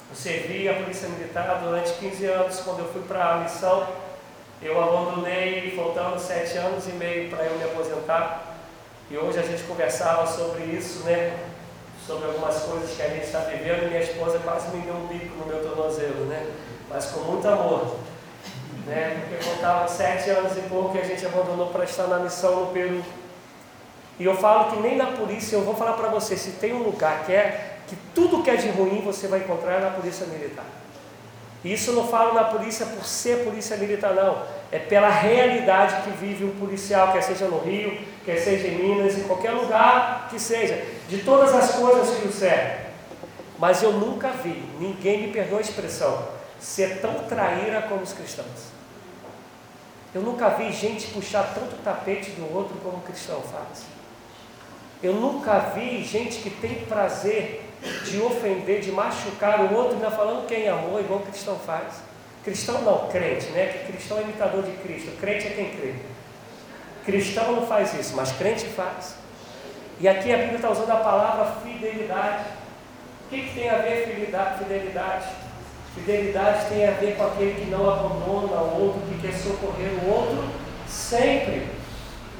[0.10, 3.86] Eu servi a polícia militar durante 15 anos, quando eu fui para a missão,
[4.62, 8.56] eu abandonei faltando sete anos e meio para eu me aposentar.
[9.12, 11.57] E hoje a gente conversava sobre isso, né?
[12.08, 15.36] Sobre algumas coisas que a gente está vivendo minha esposa quase me deu um bico
[15.36, 16.50] no meu tornozelo, né?
[16.90, 17.98] Mas com muito amor.
[18.86, 19.26] Né?
[19.28, 22.68] Porque contava sete anos e pouco que a gente abandonou para estar na missão no
[22.68, 23.04] Peru.
[24.18, 26.82] E eu falo que nem na polícia, eu vou falar para você, se tem um
[26.82, 30.66] lugar que é que tudo que é de ruim você vai encontrar na polícia militar.
[31.64, 34.44] Isso não falo na polícia por ser polícia militar, não.
[34.72, 39.18] É pela realidade que vive um policial, quer seja no Rio, quer seja em Minas,
[39.18, 42.88] em qualquer lugar que seja, de todas as coisas que o servem.
[43.58, 46.28] Mas eu nunca vi, ninguém me perdoa a expressão,
[46.60, 48.78] ser tão traíra como os cristãos.
[50.14, 53.84] Eu nunca vi gente puxar tanto tapete do outro como o cristão faz.
[55.02, 60.48] Eu nunca vi gente que tem prazer de ofender, de machucar o outro, ainda falando
[60.48, 62.02] quem amou, igual o cristão faz.
[62.44, 63.68] Cristão não, crente, né?
[63.68, 65.12] Que cristão é imitador de Cristo.
[65.20, 65.96] Crente é quem crê.
[67.06, 69.16] Cristão não faz isso, mas crente faz.
[70.00, 72.46] E aqui a Bíblia está usando a palavra fidelidade.
[73.26, 74.60] O que, que tem a ver fidelidade?
[74.60, 75.26] Fidelidade.
[75.94, 80.10] Fidelidade tem a ver com aquele que não abandona o outro, que quer socorrer o
[80.10, 80.50] outro
[80.88, 81.68] sempre.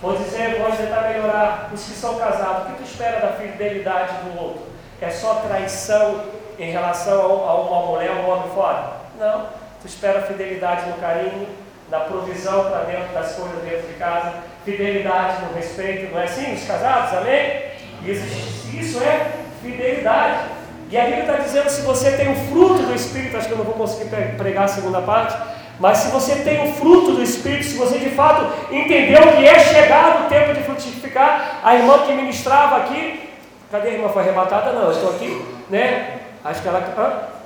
[0.02, 2.64] Vou dizer, vou tentar melhorar os que são casados.
[2.64, 4.77] O que tu espera da fidelidade do outro?
[5.02, 6.24] É só traição
[6.58, 8.94] em relação a uma mulher ou um homem fora?
[9.20, 9.46] Não.
[9.82, 11.48] Tu espera fidelidade no carinho,
[11.90, 14.34] na provisão para dentro das coisas dentro de casa,
[14.66, 16.54] fidelidade no respeito, não é assim?
[16.54, 17.64] Os casados, amém?
[18.04, 18.26] Isso,
[18.74, 19.32] isso é
[19.62, 20.50] fidelidade.
[20.90, 23.58] E a Bíblia está dizendo: se você tem o fruto do Espírito, acho que eu
[23.58, 25.38] não vou conseguir pregar a segunda parte,
[25.80, 29.60] mas se você tem o fruto do Espírito, se você de fato entendeu que é
[29.60, 33.27] chegado o tempo de frutificar, a irmã que ministrava aqui,
[33.72, 34.10] cadê a irmã?
[34.10, 34.74] Foi arrebatada?
[34.74, 36.20] Não, eu estou aqui, né?
[36.44, 36.80] Acho que ela.
[36.98, 37.38] Hã?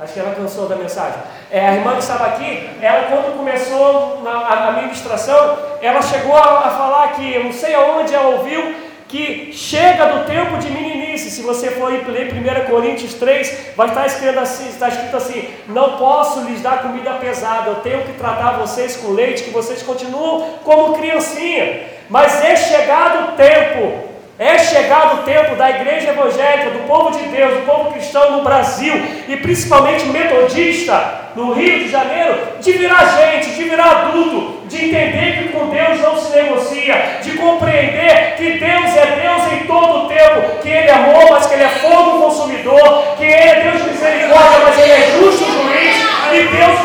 [0.00, 1.20] Acho que ela cansou da mensagem.
[1.50, 6.34] É, a irmã que estava aqui, ela quando começou na, a, a ministração, ela chegou
[6.36, 8.74] a, a falar que, eu não sei aonde ela ouviu,
[9.06, 11.30] que chega do tempo de meninice.
[11.30, 15.98] Se você for ler 1 Coríntios 3, vai estar escrito assim, está escrito assim: não
[15.98, 20.58] posso lhes dar comida pesada, eu tenho que tratar vocês com leite, que vocês continuam
[20.64, 21.82] como criancinha.
[22.08, 27.24] Mas é chegado o tempo é chegado o tempo da igreja evangélica, do povo de
[27.28, 28.94] Deus, do povo cristão no Brasil
[29.28, 35.38] e principalmente metodista no Rio de Janeiro, de virar gente, de virar adulto, de entender
[35.38, 40.08] que com Deus não se negocia, de compreender que Deus é Deus em todo o
[40.08, 43.84] tempo, que Ele é amor, mas que Ele é fogo consumidor, que Ele é Deus
[43.84, 45.96] de misericórdia, mas Ele é justo juiz,
[46.32, 46.82] e Deus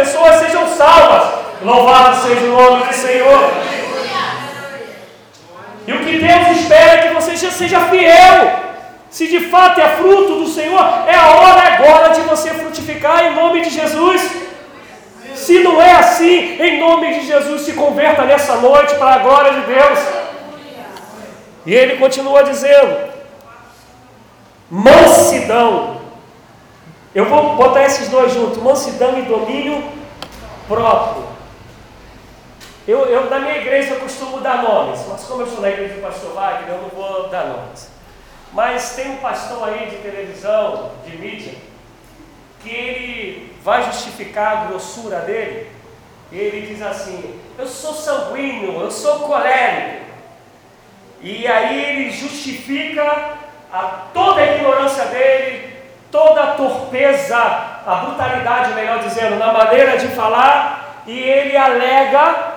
[0.00, 1.40] pessoas sejam salvas.
[1.62, 3.52] Louvado seja o nome do Senhor.
[5.90, 8.70] E o que Deus espera é que você seja fiel.
[9.10, 13.34] Se de fato é fruto do Senhor, é a hora agora de você frutificar em
[13.34, 14.22] nome de Jesus.
[15.34, 19.52] Se não é assim, em nome de Jesus, se converta nessa noite para a glória
[19.54, 19.98] de Deus.
[21.66, 23.10] E ele continua dizendo:
[24.70, 25.98] mansidão.
[27.12, 29.82] Eu vou botar esses dois juntos: mansidão e domínio
[30.68, 31.29] próprio.
[32.90, 35.94] Eu, eu, na minha igreja, eu costumo dar nomes, mas como eu estou na igreja
[35.94, 37.88] do pastor Wagner, eu não vou dar nomes.
[38.52, 41.54] Mas tem um pastor aí de televisão, de mídia,
[42.60, 45.70] que ele vai justificar a grossura dele.
[46.32, 50.06] Ele diz assim: Eu sou sanguíneo, eu sou colérico.
[51.20, 53.36] E aí ele justifica
[53.72, 53.82] a
[54.12, 55.76] toda a ignorância dele,
[56.10, 62.49] toda a torpeza, a brutalidade, melhor dizendo, na maneira de falar, e ele alega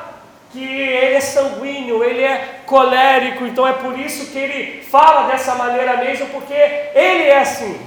[0.54, 5.56] que ele é sanguíneo, ele é colérico, então é por isso que ele fala dessa
[5.56, 7.78] maneira mesmo, porque ele é assim.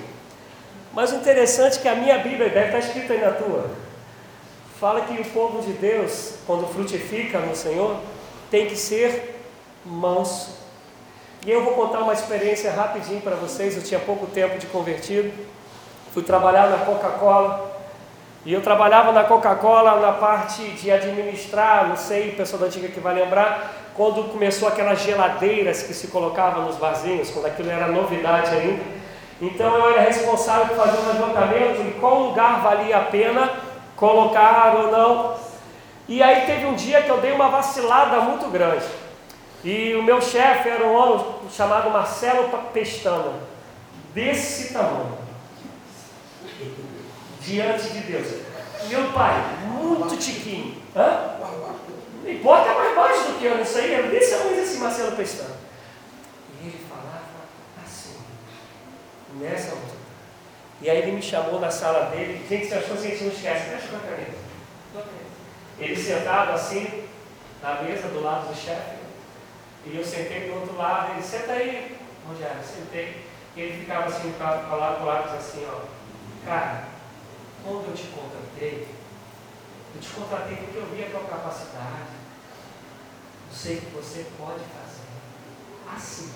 [0.92, 3.70] Mas o interessante é que a minha Bíblia, deve estar escrita aí na tua,
[4.80, 7.96] fala que o povo de Deus, quando frutifica no Senhor,
[8.50, 9.40] tem que ser
[9.84, 10.56] manso.
[11.46, 13.76] E eu vou contar uma experiência rapidinho para vocês.
[13.76, 15.32] Eu tinha pouco tempo de convertido,
[16.12, 17.76] fui trabalhar na Coca-Cola.
[18.47, 22.86] E eu trabalhava na Coca-Cola na parte de administrar, não sei, o pessoal da antiga
[22.86, 27.88] que vai lembrar, quando começou aquelas geladeiras que se colocavam nos barzinhos, quando aquilo era
[27.88, 28.84] novidade ainda.
[29.42, 33.51] Então eu era responsável por fazer um levantamento em qual lugar valia a pena
[33.97, 35.34] colocar ou não.
[36.07, 38.84] E aí teve um dia que eu dei uma vacilada muito grande.
[39.64, 43.32] E o meu chefe era um homem chamado Marcelo Pestana,
[44.14, 45.26] desse tamanho,
[47.47, 48.26] diante de Deus.
[48.88, 50.82] Meu pai, muito tiquinho.
[50.94, 51.36] Hã?
[52.26, 55.55] Importa, é mais baixo do que eu, não sei, era desse tamanho assim, Marcelo Pestana.
[56.61, 57.20] E ele falava
[57.84, 58.16] assim,
[59.34, 59.97] nessa altura.
[60.82, 63.32] E aí ele me chamou na sala dele, gente, se as coisas a gente não
[63.32, 64.47] esquece, deixa eu caneta.
[65.78, 67.05] Ele sentado assim,
[67.62, 68.97] na mesa do lado do chefe,
[69.84, 71.97] e eu sentei do outro lado, ele, senta aí,
[72.28, 73.24] Rogério, sentei.
[73.55, 75.80] E ele ficava assim, para lado, para lado, assim, ó.
[76.44, 76.95] Cara,
[77.66, 78.94] quando eu te contratei,
[79.92, 82.14] eu te contratei porque eu vi a tua capacidade.
[83.50, 85.10] Eu sei que você pode fazer.
[85.90, 86.32] Assim.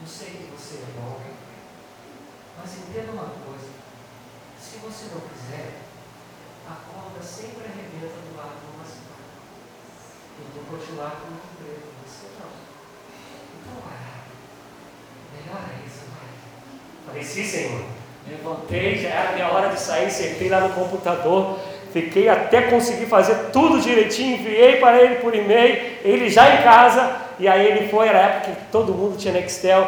[0.00, 1.20] Eu sei que você é bom.
[2.58, 3.70] Mas entenda uma coisa.
[4.60, 5.82] Se você não quiser,
[6.66, 8.84] a corda sempre arrebenta do lado do uma
[10.40, 11.94] Eu vou continuar com o emprego.
[15.32, 16.28] Melhor é isso, pai.
[17.06, 18.03] Falei, sim, Senhor.
[18.28, 21.58] Levantei, já era minha hora de sair, sentei lá no computador,
[21.92, 27.16] fiquei até conseguir fazer tudo direitinho, enviei para ele por e-mail, ele já em casa,
[27.38, 29.86] e aí ele foi, era a época que todo mundo tinha Nextel.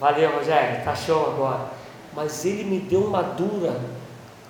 [0.00, 1.60] Valeu, Rogério, tá show agora.
[2.14, 3.74] Mas ele me deu uma dura,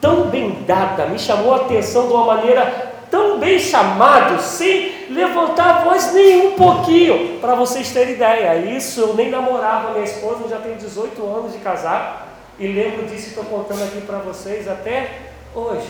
[0.01, 5.67] tão bem dada, me chamou a atenção de uma maneira tão bem chamado, sem levantar
[5.67, 8.57] a voz nem um pouquinho, para vocês terem ideia.
[8.57, 13.29] Isso eu nem namorava minha esposa, já tenho 18 anos de casar, e lembro disso
[13.29, 15.89] estou contando aqui para vocês até hoje.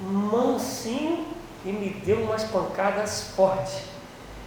[0.00, 1.26] Mansinho
[1.64, 3.82] e me deu umas pancadas fortes.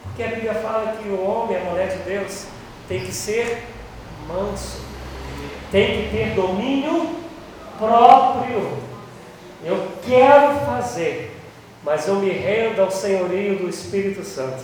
[0.04, 2.46] Porque a Bíblia fala que o homem, a mulher de Deus,
[2.88, 3.64] tem que ser
[4.28, 4.82] manso,
[5.72, 7.18] tem que ter domínio
[7.78, 8.78] próprio.
[9.64, 11.38] Eu quero fazer
[11.88, 14.62] mas eu me rendo ao senhorio do Espírito Santo,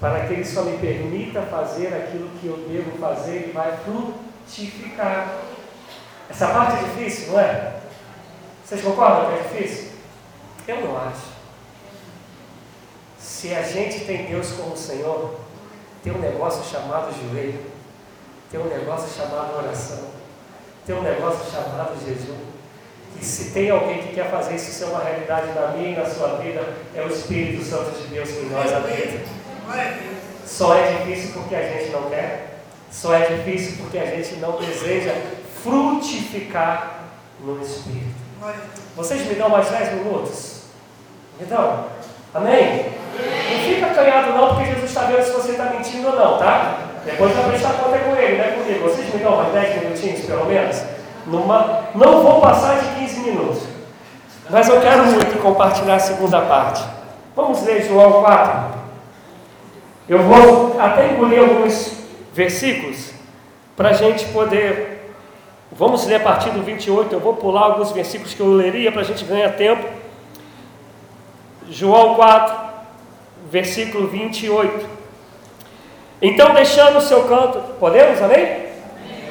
[0.00, 5.40] para que ele só me permita fazer aquilo que eu devo fazer e vai frutificar.
[6.30, 7.74] Essa parte é difícil, não é?
[8.64, 9.88] Vocês concordam que é difícil?
[10.66, 11.34] Eu não acho.
[13.18, 15.38] Se a gente tem Deus como Senhor,
[16.02, 17.60] tem um negócio chamado joelho,
[18.50, 20.04] tem um negócio chamado oração,
[20.86, 22.38] tem um negócio chamado jejum.
[23.20, 26.06] E se tem alguém que quer fazer isso ser uma realidade na minha e na
[26.06, 29.20] sua vida, é o Espírito Santo de Deus que nós habita.
[30.46, 32.60] Só é difícil porque a gente não quer,
[32.90, 35.14] só é difícil porque a gente não deseja
[35.64, 37.00] frutificar
[37.40, 38.14] no Espírito.
[38.94, 40.64] Vocês me dão mais 10 minutos?
[41.40, 41.86] Me dão?
[42.34, 42.92] Amém?
[43.14, 46.78] Não fica acanhado não, porque Jesus está vendo se você está mentindo ou não, tá?
[47.04, 48.88] Depois vai prestar conta com ele, não é comigo.
[48.88, 50.82] Vocês me dão mais 10 minutinhos, pelo menos?
[51.26, 53.62] Numa, não vou passar de 15 minutos.
[54.50, 56.84] Mas eu quero muito compartilhar a segunda parte.
[57.34, 58.74] Vamos ler João 4.
[60.08, 61.92] Eu vou até engolir alguns
[62.34, 63.12] versículos
[63.74, 64.93] para a gente poder.
[65.76, 67.12] Vamos ler a partir do 28.
[67.12, 69.84] Eu vou pular alguns versículos que eu leria para a gente ganhar tempo.
[71.68, 72.54] João 4,
[73.50, 74.86] versículo 28.
[76.22, 78.66] Então, deixando o seu canto, podemos, amém?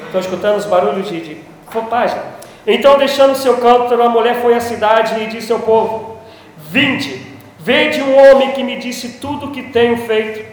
[0.04, 1.40] Estou escutando os barulhos de, de
[1.88, 2.22] página.
[2.66, 6.18] Então, deixando o seu canto, a mulher foi à cidade e disse ao povo:
[6.58, 7.26] Vinde,
[7.58, 10.44] vede um homem que me disse tudo o que tenho feito.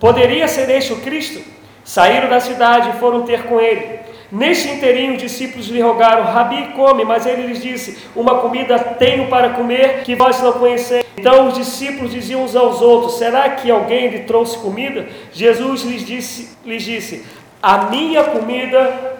[0.00, 1.42] Poderia ser este o Cristo?
[1.84, 4.00] Saíram da cidade e foram ter com ele.
[4.30, 7.04] Neste inteirinho, os discípulos lhe rogaram: Rabi, come.
[7.04, 11.04] Mas ele lhes disse: Uma comida tenho para comer que vós não conheceis.
[11.16, 15.06] Então os discípulos diziam uns aos outros: Será que alguém lhe trouxe comida?
[15.32, 17.24] Jesus lhes disse: lhes disse
[17.62, 19.16] A minha comida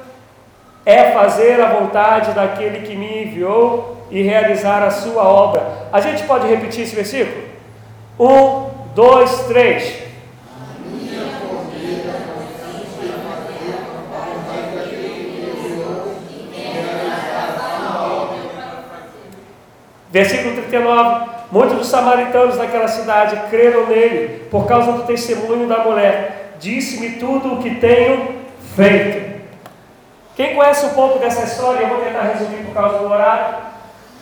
[0.85, 5.89] é fazer a vontade daquele que me enviou e realizar a sua obra.
[5.93, 7.45] A gente pode repetir esse versículo?
[8.21, 10.08] Um, dois, três.
[20.11, 26.55] Versículo 39: Muitos dos samaritanos daquela cidade creram nele por causa do testemunho da mulher.
[26.59, 28.43] Disse-me tudo o que tenho
[28.75, 29.39] feito.
[30.35, 33.57] Quem conhece um pouco dessa história, eu vou tentar resumir por causa do horário.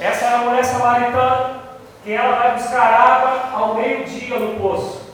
[0.00, 1.60] Essa é a mulher samaritana
[2.02, 5.06] que ela vai buscar água ao meio-dia no poço.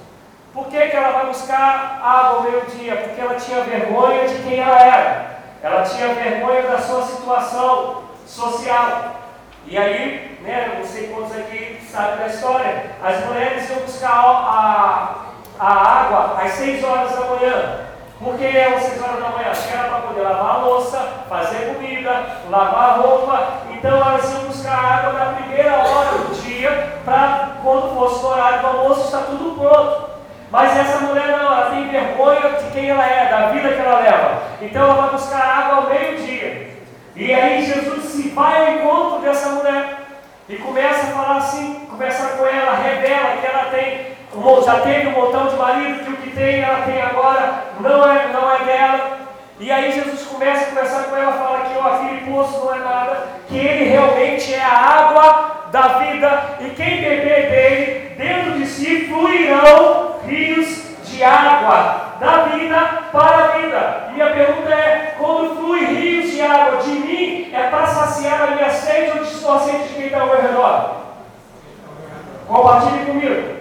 [0.53, 2.97] Por que, que ela vai buscar água ao meio-dia?
[2.97, 5.27] Porque ela tinha vergonha de quem ela era.
[5.62, 9.22] Ela tinha vergonha da sua situação social.
[9.67, 15.17] E aí, né, não sei quantos aqui sabem da história, as mulheres iam buscar a,
[15.59, 17.79] a água às 6 horas da manhã.
[18.19, 19.51] Por que é às 6 horas da manhã?
[19.55, 23.49] Porque era para poder lavar a louça, fazer comida, lavar a roupa.
[23.73, 28.61] Então elas iam buscar água na primeira hora do dia, para quando fosse o horário
[28.61, 30.11] do almoço, está tudo pronto.
[30.51, 34.01] Mas essa mulher não, ela tem vergonha de quem ela é, da vida que ela
[34.01, 34.43] leva.
[34.61, 36.77] Então ela vai buscar água ao meio-dia.
[37.17, 40.01] E aí Jesus se vai ao encontro dessa mulher
[40.47, 44.13] e começa a falar assim, começa com ela, revela que ela tem,
[44.65, 48.29] já teve um montão de marido, que o que tem, ela tem agora, não é,
[48.29, 49.19] não é dela.
[49.59, 52.79] E aí Jesus começa a conversar com ela, fala que oh, aquele poço não é
[52.79, 58.67] nada, que ele realmente é a água da vida, e quem beber dele, dentro de
[58.67, 62.77] si fluirão rios de água da vida
[63.11, 64.05] para a vida.
[64.11, 68.55] E minha pergunta é: quando flui rios de água de mim, é para saciar a
[68.55, 70.91] minha sede ou estou a sede de quem está ao meu redor?
[72.47, 73.57] Compartilhe comigo.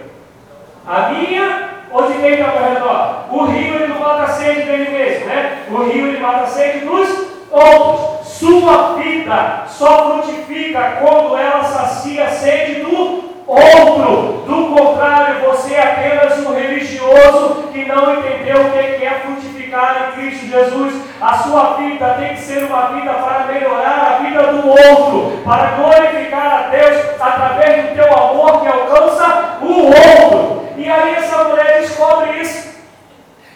[0.86, 3.24] A minha ou de quem está ao meu redor?
[3.30, 5.58] O rio ele não mata a sede dele mesmo, né?
[5.68, 8.12] O rio ele mata a sede dos outros.
[8.28, 13.21] Sua vida só frutifica quando ela sacia a sede do
[13.54, 14.42] outro.
[14.46, 20.20] Do contrário, você é apenas um religioso que não entendeu o que é frutificar em
[20.20, 20.94] Cristo Jesus.
[21.20, 25.66] A sua vida tem que ser uma vida para melhorar a vida do outro, para
[25.76, 30.68] glorificar a Deus através do teu amor que alcança o outro.
[30.76, 32.72] E aí essa mulher descobre isso.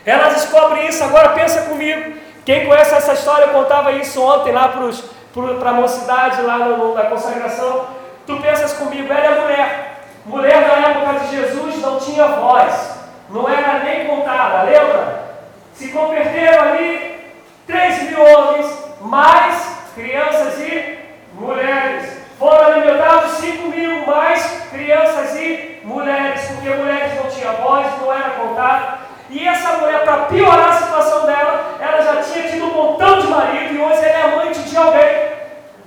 [0.04, 2.14] Ela descobre isso, agora pensa comigo.
[2.44, 6.94] Quem conhece essa história, eu contava isso ontem lá para a mocidade, lá no, no,
[6.94, 7.95] na consagração.
[8.26, 10.00] Tu pensas comigo, ela é mulher.
[10.24, 12.98] Mulher na época de Jesus não tinha voz,
[13.30, 15.36] não era nem contada, lembra?
[15.72, 17.20] Se converteram ali
[17.68, 18.66] 3 mil homens,
[19.00, 20.98] mais crianças e
[21.34, 22.16] mulheres.
[22.36, 28.30] Foram alimentados 5 mil, mais crianças e mulheres, porque mulheres não tinham voz, não era
[28.30, 28.98] contada.
[29.30, 33.28] E essa mulher, para piorar a situação dela, ela já tinha tido um montão de
[33.28, 35.36] marido e hoje ela é amante de alguém.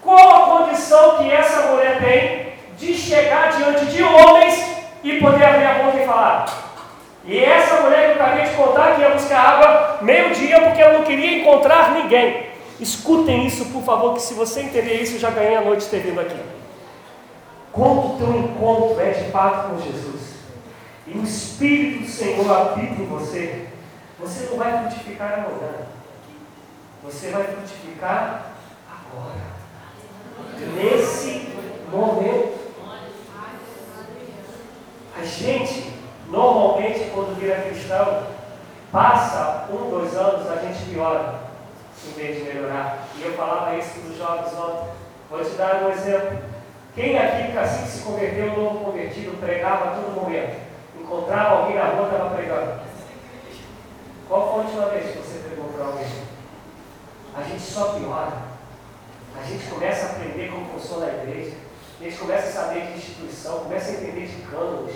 [0.02, 4.64] Qual a condição que essa mulher tem de chegar diante de homens
[5.04, 6.46] e poder abrir a boca e falar?
[7.26, 11.00] E essa mulher que eu acabei de contar que ia buscar água meio-dia porque ela
[11.00, 12.48] não queria encontrar ninguém.
[12.80, 16.22] Escutem isso, por favor, que se você entender isso, já ganhei a noite ter vindo
[16.22, 16.40] aqui.
[17.74, 20.40] Quando o teu encontro é de fato com Jesus,
[21.06, 23.68] e o Espírito do Senhor habita em você,
[24.18, 25.88] você não vai frutificar amanhã.
[27.04, 28.54] Você vai frutificar
[28.90, 29.59] agora
[30.76, 31.50] nesse
[31.92, 32.60] momento.
[35.18, 35.94] A gente,
[36.28, 38.28] normalmente, quando vira cristão,
[38.92, 41.40] passa um, dois anos, a gente piora,
[42.08, 43.08] em vez de melhorar.
[43.18, 44.90] E eu falava isso para os jovens ontem.
[45.30, 46.40] Vou te dar um exemplo.
[46.96, 50.58] Quem aqui, assim que se converteu, novo convertido, pregava a todo momento?
[51.00, 52.80] Encontrava alguém na rua, estava pregando.
[54.28, 56.08] Qual foi a última vez que você pregou para alguém?
[57.36, 58.49] A gente só piora.
[59.40, 61.56] A gente começa a aprender como funciona a igreja,
[62.00, 64.96] a gente começa a saber de instituição, começa a entender de cânones,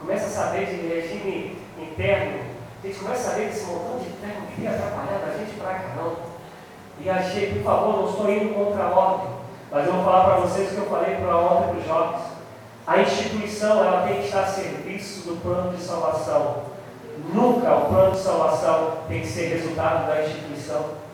[0.00, 2.40] começa a saber de regime interno,
[2.82, 5.74] a gente começa a saber desse montão de termo que tem atrapalhado a gente para
[5.74, 6.16] caramba.
[7.00, 9.30] E achei, por favor, não estou indo contra a ordem,
[9.70, 11.86] mas eu vou falar para vocês o que eu falei para a ordem para os
[11.86, 12.22] jovens.
[12.86, 16.62] A instituição ela tem que estar a serviço do plano de salvação.
[17.32, 21.09] Nunca o plano de salvação tem que ser resultado da instituição.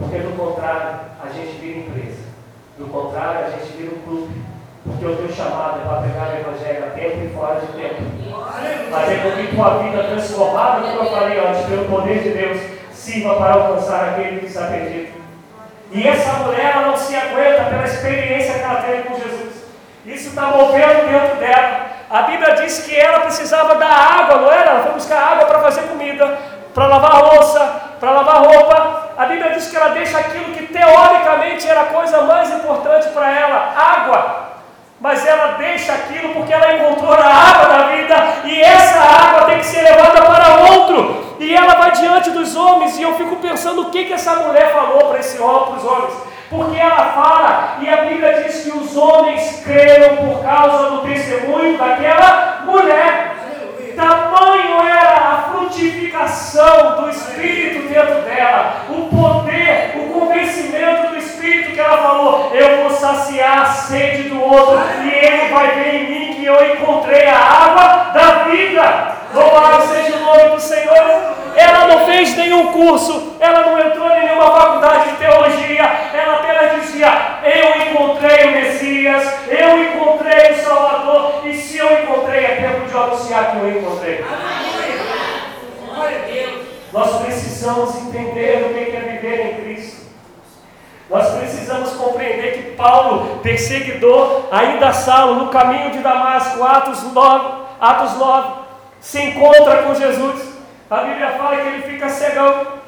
[0.00, 2.24] Porque do contrário, a gente vira empresa.
[2.78, 4.34] Do contrário, a gente vira um clube.
[4.84, 8.02] Porque o teu chamado é para pregar o Evangelho a tempo e fora de tempo.
[8.90, 12.60] Fazer com que tua vida transformada, como eu falei antes, pelo poder de Deus,
[12.92, 15.20] sirva para alcançar aquele que está perdido.
[15.92, 19.64] E essa mulher ela não se aguenta pela experiência que ela teve com Jesus.
[20.06, 21.86] Isso está movendo dentro dela.
[22.08, 24.70] A Bíblia diz que ela precisava da água, não era?
[24.70, 26.38] Ela foi buscar água para fazer comida,
[26.74, 28.99] para lavar louça, para lavar roupa.
[29.20, 33.30] A Bíblia diz que ela deixa aquilo que teoricamente era a coisa mais importante para
[33.30, 34.48] ela, água.
[34.98, 39.58] Mas ela deixa aquilo porque ela encontrou a água da vida e essa água tem
[39.58, 41.36] que ser levada para outro.
[41.38, 44.72] E ela vai diante dos homens e eu fico pensando o que, que essa mulher
[44.72, 46.14] falou para esse homem, para os homens.
[46.48, 51.76] Porque ela fala, e a Bíblia diz que os homens creram por causa do testemunho
[51.76, 53.36] daquela mulher.
[53.94, 55.09] Tamanho era
[55.70, 62.82] frutificação do Espírito dentro dela, o poder, o convencimento do Espírito que ela falou: Eu
[62.82, 67.26] vou saciar a sede do outro, e ele vai ver em mim que eu encontrei
[67.26, 69.20] a água da vida.
[69.32, 71.40] Louvado seja o nome do Senhor.
[71.56, 76.82] Ela não fez nenhum curso, ela não entrou em nenhuma faculdade de teologia, ela apenas
[76.82, 77.08] dizia:
[77.44, 82.96] Eu encontrei o Messias, eu encontrei o Salvador, e se eu encontrei, é tempo de
[82.96, 84.24] anunciar que eu encontrei.
[86.92, 90.00] Nós precisamos entender o que é viver em Cristo.
[91.08, 98.16] Nós precisamos compreender que Paulo, perseguidor, ainda Saulo, no caminho de Damasco, Atos 9, Atos
[98.16, 98.60] 9
[99.00, 100.50] se encontra com Jesus.
[100.90, 102.80] A Bíblia fala que ele fica cegão.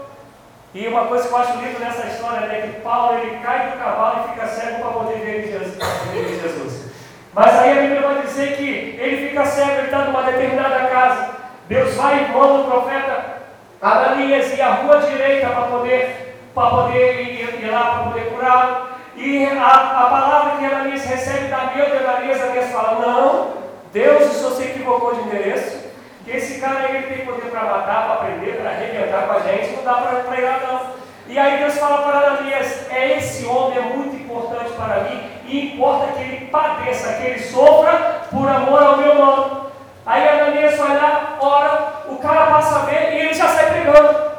[0.75, 3.79] E uma coisa que eu acho linda nessa história é que Paulo ele cai do
[3.79, 6.93] cavalo e fica cego para poder ver Jesus.
[7.35, 11.31] Mas aí a Bíblia vai dizer que ele fica cego, ele está numa determinada casa.
[11.73, 13.39] Deus vai e manda o profeta
[13.81, 18.89] Ananias ir à rua direita para poder, para poder ir, ir lá para poder curá-lo.
[19.17, 23.55] E a, a palavra que Ananias recebe da meio de Ananias, Ananias fala: Não,
[23.91, 25.91] Deus, o senhor se equivocou de endereço.
[26.27, 29.75] Que esse cara ele tem poder para matar, para prender, para arrebentar com a gente,
[29.75, 30.81] não dá para ir não.
[31.27, 35.73] E aí Deus fala para Ananias, é esse homem é muito importante para mim, e
[35.73, 39.63] importa que ele padeça, que ele sofra por amor ao meu nome.
[40.05, 44.33] Aí Ananias vai lá, ora, o cara passa a ver e ele já sai pregando.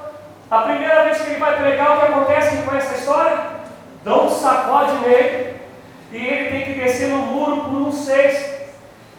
[0.51, 3.37] A primeira vez que ele vai pregar, o que acontece com essa história?
[4.03, 5.55] Dão um sacode nele
[6.11, 8.61] e ele tem que descer no muro por um sexto.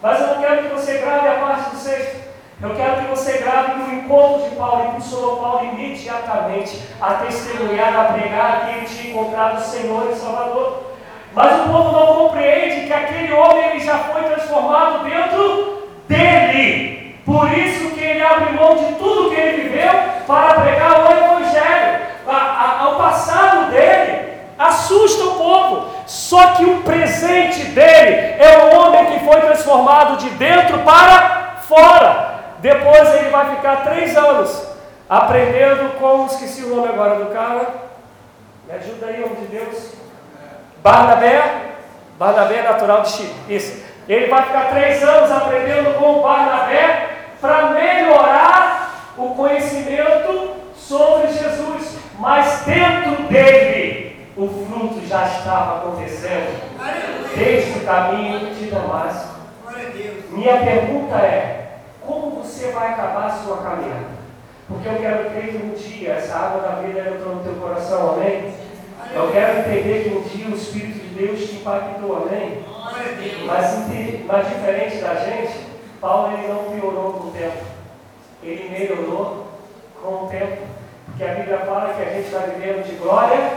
[0.01, 2.25] Mas eu não quero que você grave a parte do sexto.
[2.61, 7.99] Eu quero que você grave que o encontro de Paulo impulsionou Paulo imediatamente a testemunhar,
[7.99, 10.83] a pregar que ele tinha encontrado o Senhor e Salvador.
[11.33, 17.19] Mas o povo não compreende que aquele homem ele já foi transformado dentro dele.
[17.25, 19.91] Por isso que ele abre mão de tudo que ele viveu
[20.25, 22.05] para pregar o Evangelho.
[22.87, 25.95] O passado dele assusta o povo.
[26.05, 32.35] Só que o presente dele é o homem que foi transformado de dentro para fora.
[32.59, 34.74] Depois ele vai ficar três anos
[35.09, 37.67] aprendendo com, esqueci o nome agora do cara,
[38.67, 39.93] me ajuda aí, homem de Deus,
[40.81, 41.73] Barnabé,
[42.17, 43.83] Barnabé natural de Chile, isso.
[44.07, 47.09] Ele vai ficar três anos aprendendo com Barnabé
[47.41, 56.75] para melhorar o conhecimento sobre Jesus, mas dentro dele o fruto já estava acontecendo.
[57.35, 59.35] Desde o caminho de Damasco.
[60.29, 64.24] Minha pergunta é: como você vai acabar a sua caminhada.
[64.67, 68.13] Porque eu quero crer que um dia essa água da vida entrou no teu coração,
[68.13, 68.53] amém?
[69.13, 72.63] Eu quero entender que um dia o Espírito de Deus te impactou, amém?
[73.45, 73.87] Mas,
[74.25, 75.59] mas diferente da gente,
[76.01, 77.63] Paulo ele não piorou com o tempo.
[78.43, 79.47] Ele melhorou
[80.01, 80.63] com o tempo.
[81.05, 83.51] Porque a Bíblia fala que a gente está vivendo de glória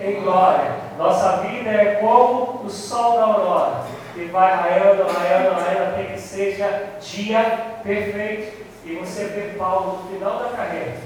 [0.00, 0.72] em glória.
[0.96, 3.84] Nossa vida é como o sol da aurora
[4.16, 7.42] e vai raiando, raiando, raiando, até que seja dia
[7.82, 8.59] perfeito.
[8.90, 10.96] E você vê Paulo no final da carreira,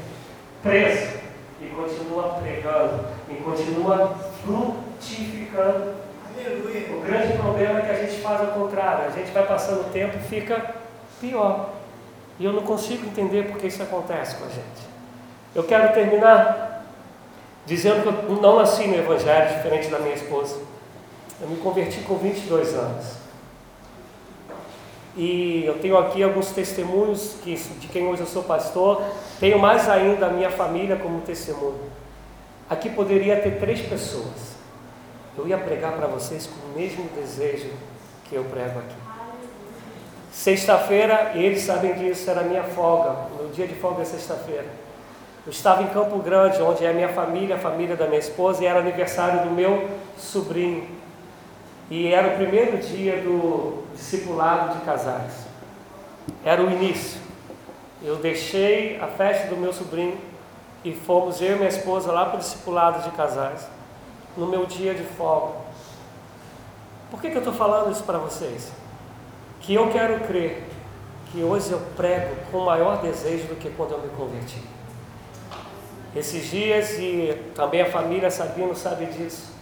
[0.62, 1.18] preso,
[1.60, 5.92] e continua pregando, e continua frutificando.
[6.34, 6.96] Aleluia.
[6.96, 9.90] O grande problema é que a gente faz ao contrário, a gente vai passando o
[9.90, 10.76] tempo e fica
[11.20, 11.74] pior.
[12.38, 14.88] E eu não consigo entender porque isso acontece com a gente.
[15.54, 16.86] Eu quero terminar
[17.66, 20.58] dizendo que eu não nasci no Evangelho, diferente da minha esposa.
[21.38, 23.23] Eu me converti com 22 anos.
[25.16, 29.02] E eu tenho aqui alguns testemunhos que, de quem hoje eu sou pastor.
[29.38, 31.78] Tenho mais ainda a minha família como testemunho.
[32.68, 34.54] Aqui poderia ter três pessoas.
[35.36, 37.70] Eu ia pregar para vocês com o mesmo desejo
[38.24, 38.96] que eu prego aqui.
[40.32, 43.28] Sexta-feira, eles sabem disso, era minha folga.
[43.38, 44.66] Meu dia de folga é sexta-feira.
[45.46, 48.62] Eu estava em Campo Grande, onde é a minha família, a família da minha esposa,
[48.62, 50.88] e era aniversário do meu sobrinho.
[51.90, 55.46] E era o primeiro dia do discipulado de casais.
[56.44, 57.20] Era o início.
[58.02, 60.18] Eu deixei a festa do meu sobrinho
[60.84, 63.66] e fomos eu e minha esposa lá para o discipulado de casais,
[64.36, 65.54] no meu dia de folga.
[67.10, 68.72] Por que, que eu estou falando isso para vocês?
[69.60, 70.64] Que eu quero crer
[71.32, 74.62] que hoje eu prego com maior desejo do que quando eu me converti.
[76.14, 79.53] Esses dias, e também a família Sabino sabe disso,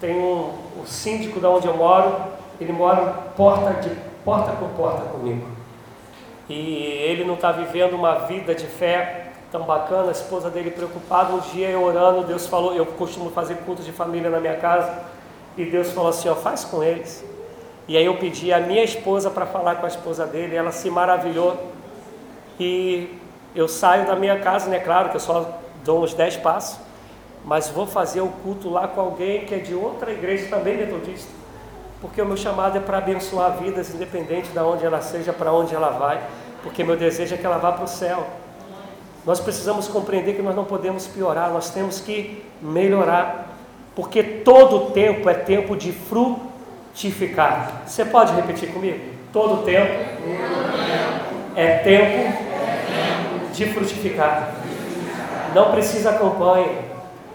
[0.00, 0.52] tem um,
[0.86, 2.14] síndico da onde eu moro,
[2.60, 3.90] ele mora porta, de,
[4.24, 5.46] porta por porta comigo.
[6.48, 11.32] E ele não está vivendo uma vida de fé tão bacana, a esposa dele preocupada.
[11.32, 15.04] Um dia eu orando, Deus falou, eu costumo fazer cultos de família na minha casa,
[15.56, 17.24] e Deus falou assim: ó, faz com eles.
[17.86, 20.90] E aí eu pedi a minha esposa para falar com a esposa dele, ela se
[20.90, 21.72] maravilhou.
[22.58, 23.18] E
[23.54, 24.78] eu saio da minha casa, né?
[24.78, 26.78] Claro que eu só dou uns 10 passos,
[27.44, 31.30] mas vou fazer o culto lá com alguém que é de outra igreja também metodista.
[32.00, 35.74] Porque o meu chamado é para abençoar vidas, independente de onde ela seja, para onde
[35.74, 36.20] ela vai,
[36.62, 38.26] porque meu desejo é que ela vá para o céu.
[39.26, 43.56] Nós precisamos compreender que nós não podemos piorar, nós temos que melhorar,
[43.94, 47.82] porque todo tempo é tempo de frutificar.
[47.86, 49.00] Você pode repetir comigo?
[49.32, 49.92] Todo tempo
[51.56, 52.36] é tempo
[53.52, 54.54] de frutificar.
[55.54, 56.83] Não precisa campanha,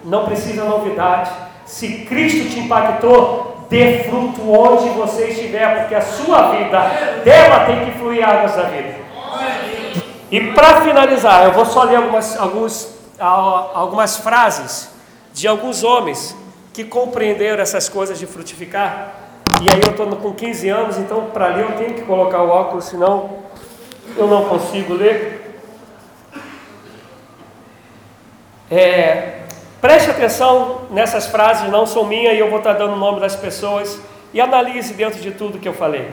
[0.03, 1.31] não precisa novidade.
[1.65, 6.79] Se Cristo te impactou, dê fruto onde você estiver, porque a sua vida,
[7.23, 8.95] dela tem que fluir águas da vida.
[10.31, 14.89] E para finalizar, eu vou só ler algumas, alguns, algumas frases
[15.33, 16.35] de alguns homens
[16.73, 19.15] que compreenderam essas coisas de frutificar.
[19.61, 22.49] E aí eu estou com 15 anos, então para ler eu tenho que colocar o
[22.49, 23.29] óculos, senão
[24.15, 25.61] eu não consigo ler.
[28.71, 29.38] É,
[29.81, 33.35] preste atenção nessas frases, não são minhas e eu vou estar dando o nome das
[33.35, 33.99] pessoas
[34.33, 36.09] e analise dentro de tudo que eu falei.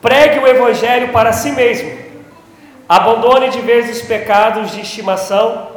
[0.00, 2.08] Pregue o Evangelho para si mesmo
[2.88, 5.68] Abandone de vez os pecados de estimação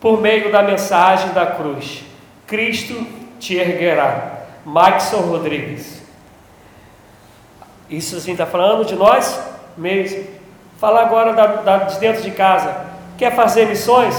[0.00, 2.02] por meio da mensagem da cruz.
[2.44, 3.06] Cristo
[3.38, 4.38] te erguerá.
[4.64, 6.02] Maxson Rodrigues.
[7.88, 9.40] Isso assim está falando de nós
[9.76, 10.26] mesmo.
[10.78, 12.84] Fala agora da, da, de dentro de casa.
[13.16, 14.16] Quer fazer missões?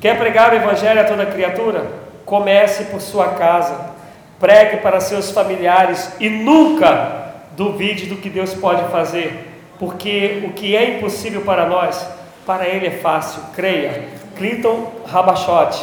[0.00, 1.86] Quer pregar o Evangelho a toda criatura?
[2.24, 3.90] Comece por sua casa.
[4.38, 10.76] Pregue para seus familiares e nunca duvide do que Deus pode fazer porque o que
[10.76, 12.06] é impossível para nós,
[12.44, 14.08] para Ele é fácil, creia.
[14.36, 15.82] Clinton Rabachote.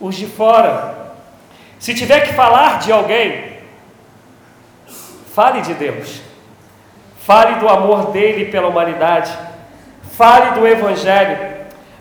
[0.00, 1.12] Os de fora,
[1.78, 3.58] se tiver que falar de alguém,
[5.34, 6.22] fale de Deus,
[7.18, 9.30] fale do amor dele pela humanidade,
[10.16, 11.53] fale do Evangelho,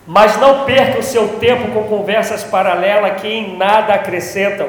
[0.06, 4.68] mas não perca o seu tempo com conversas paralelas que em nada acrescentam.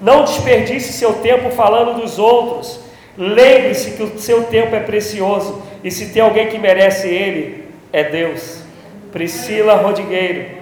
[0.00, 2.80] Não desperdice seu tempo falando dos outros.
[3.16, 8.04] Lembre-se que o seu tempo é precioso e se tem alguém que merece ele, é
[8.04, 8.62] Deus.
[9.10, 10.56] Priscila Rodrigueiro.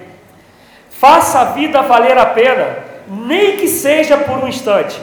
[0.89, 4.99] Faça a vida valer a pena, nem que seja por um instante.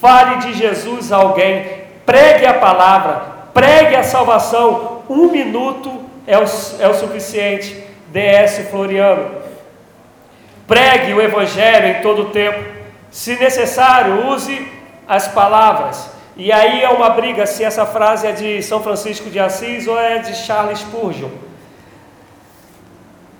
[0.00, 1.66] Fale de Jesus a alguém,
[2.06, 5.02] pregue a palavra, pregue a salvação.
[5.08, 5.92] Um minuto
[6.26, 6.44] é o,
[6.80, 7.83] é o suficiente.
[8.14, 9.42] DS Floriano.
[10.68, 12.64] Pregue o Evangelho em todo o tempo.
[13.10, 14.70] Se necessário, use
[15.06, 16.08] as palavras.
[16.36, 19.98] E aí é uma briga se essa frase é de São Francisco de Assis ou
[19.98, 21.30] é de Charles Spurgeon.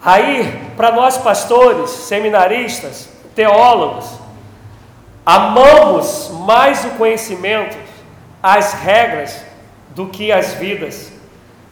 [0.05, 4.19] Aí, para nós pastores, seminaristas, teólogos,
[5.25, 7.77] amamos mais o conhecimento,
[8.43, 9.45] as regras,
[9.95, 11.14] do que as vidas.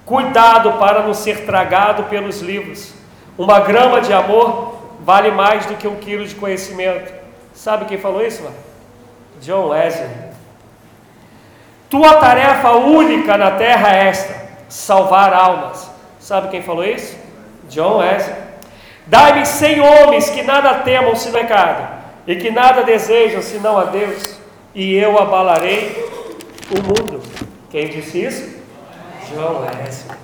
[0.04, 2.92] Cuidado para não ser tragado pelos livros.
[3.38, 7.12] Uma grama de amor vale mais do que um quilo de conhecimento.
[7.54, 8.42] Sabe quem falou isso?
[8.42, 8.56] Mano?
[9.40, 10.08] John Wesley.
[11.88, 14.34] Tua tarefa única na terra é esta:
[14.68, 15.90] salvar almas.
[16.18, 17.16] Sabe quem falou isso?
[17.68, 18.36] John Wesley.
[19.06, 24.38] Dai-me cem homens que nada temam se pecado, e que nada desejam senão a Deus,
[24.74, 26.08] e eu abalarei
[26.70, 27.20] o mundo.
[27.68, 28.61] Quem disse isso?
[29.34, 30.18] John Wesley.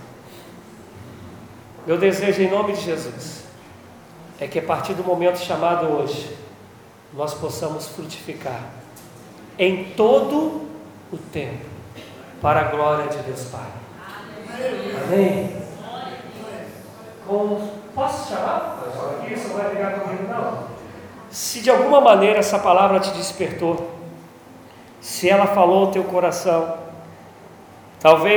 [1.86, 3.44] Meu desejo em nome de Jesus
[4.40, 6.36] é que a partir do momento chamado hoje,
[7.12, 8.60] nós possamos frutificar
[9.58, 10.68] em todo
[11.12, 11.64] o tempo,
[12.40, 13.66] para a glória de Deus Pai.
[15.04, 15.56] Amém?
[17.26, 18.78] Com, posso chamar?
[19.30, 20.68] Isso vai ligar comigo, não.
[21.30, 23.90] Se de alguma maneira essa palavra te despertou,
[25.00, 26.78] se ela falou ao teu coração,
[28.00, 28.36] talvez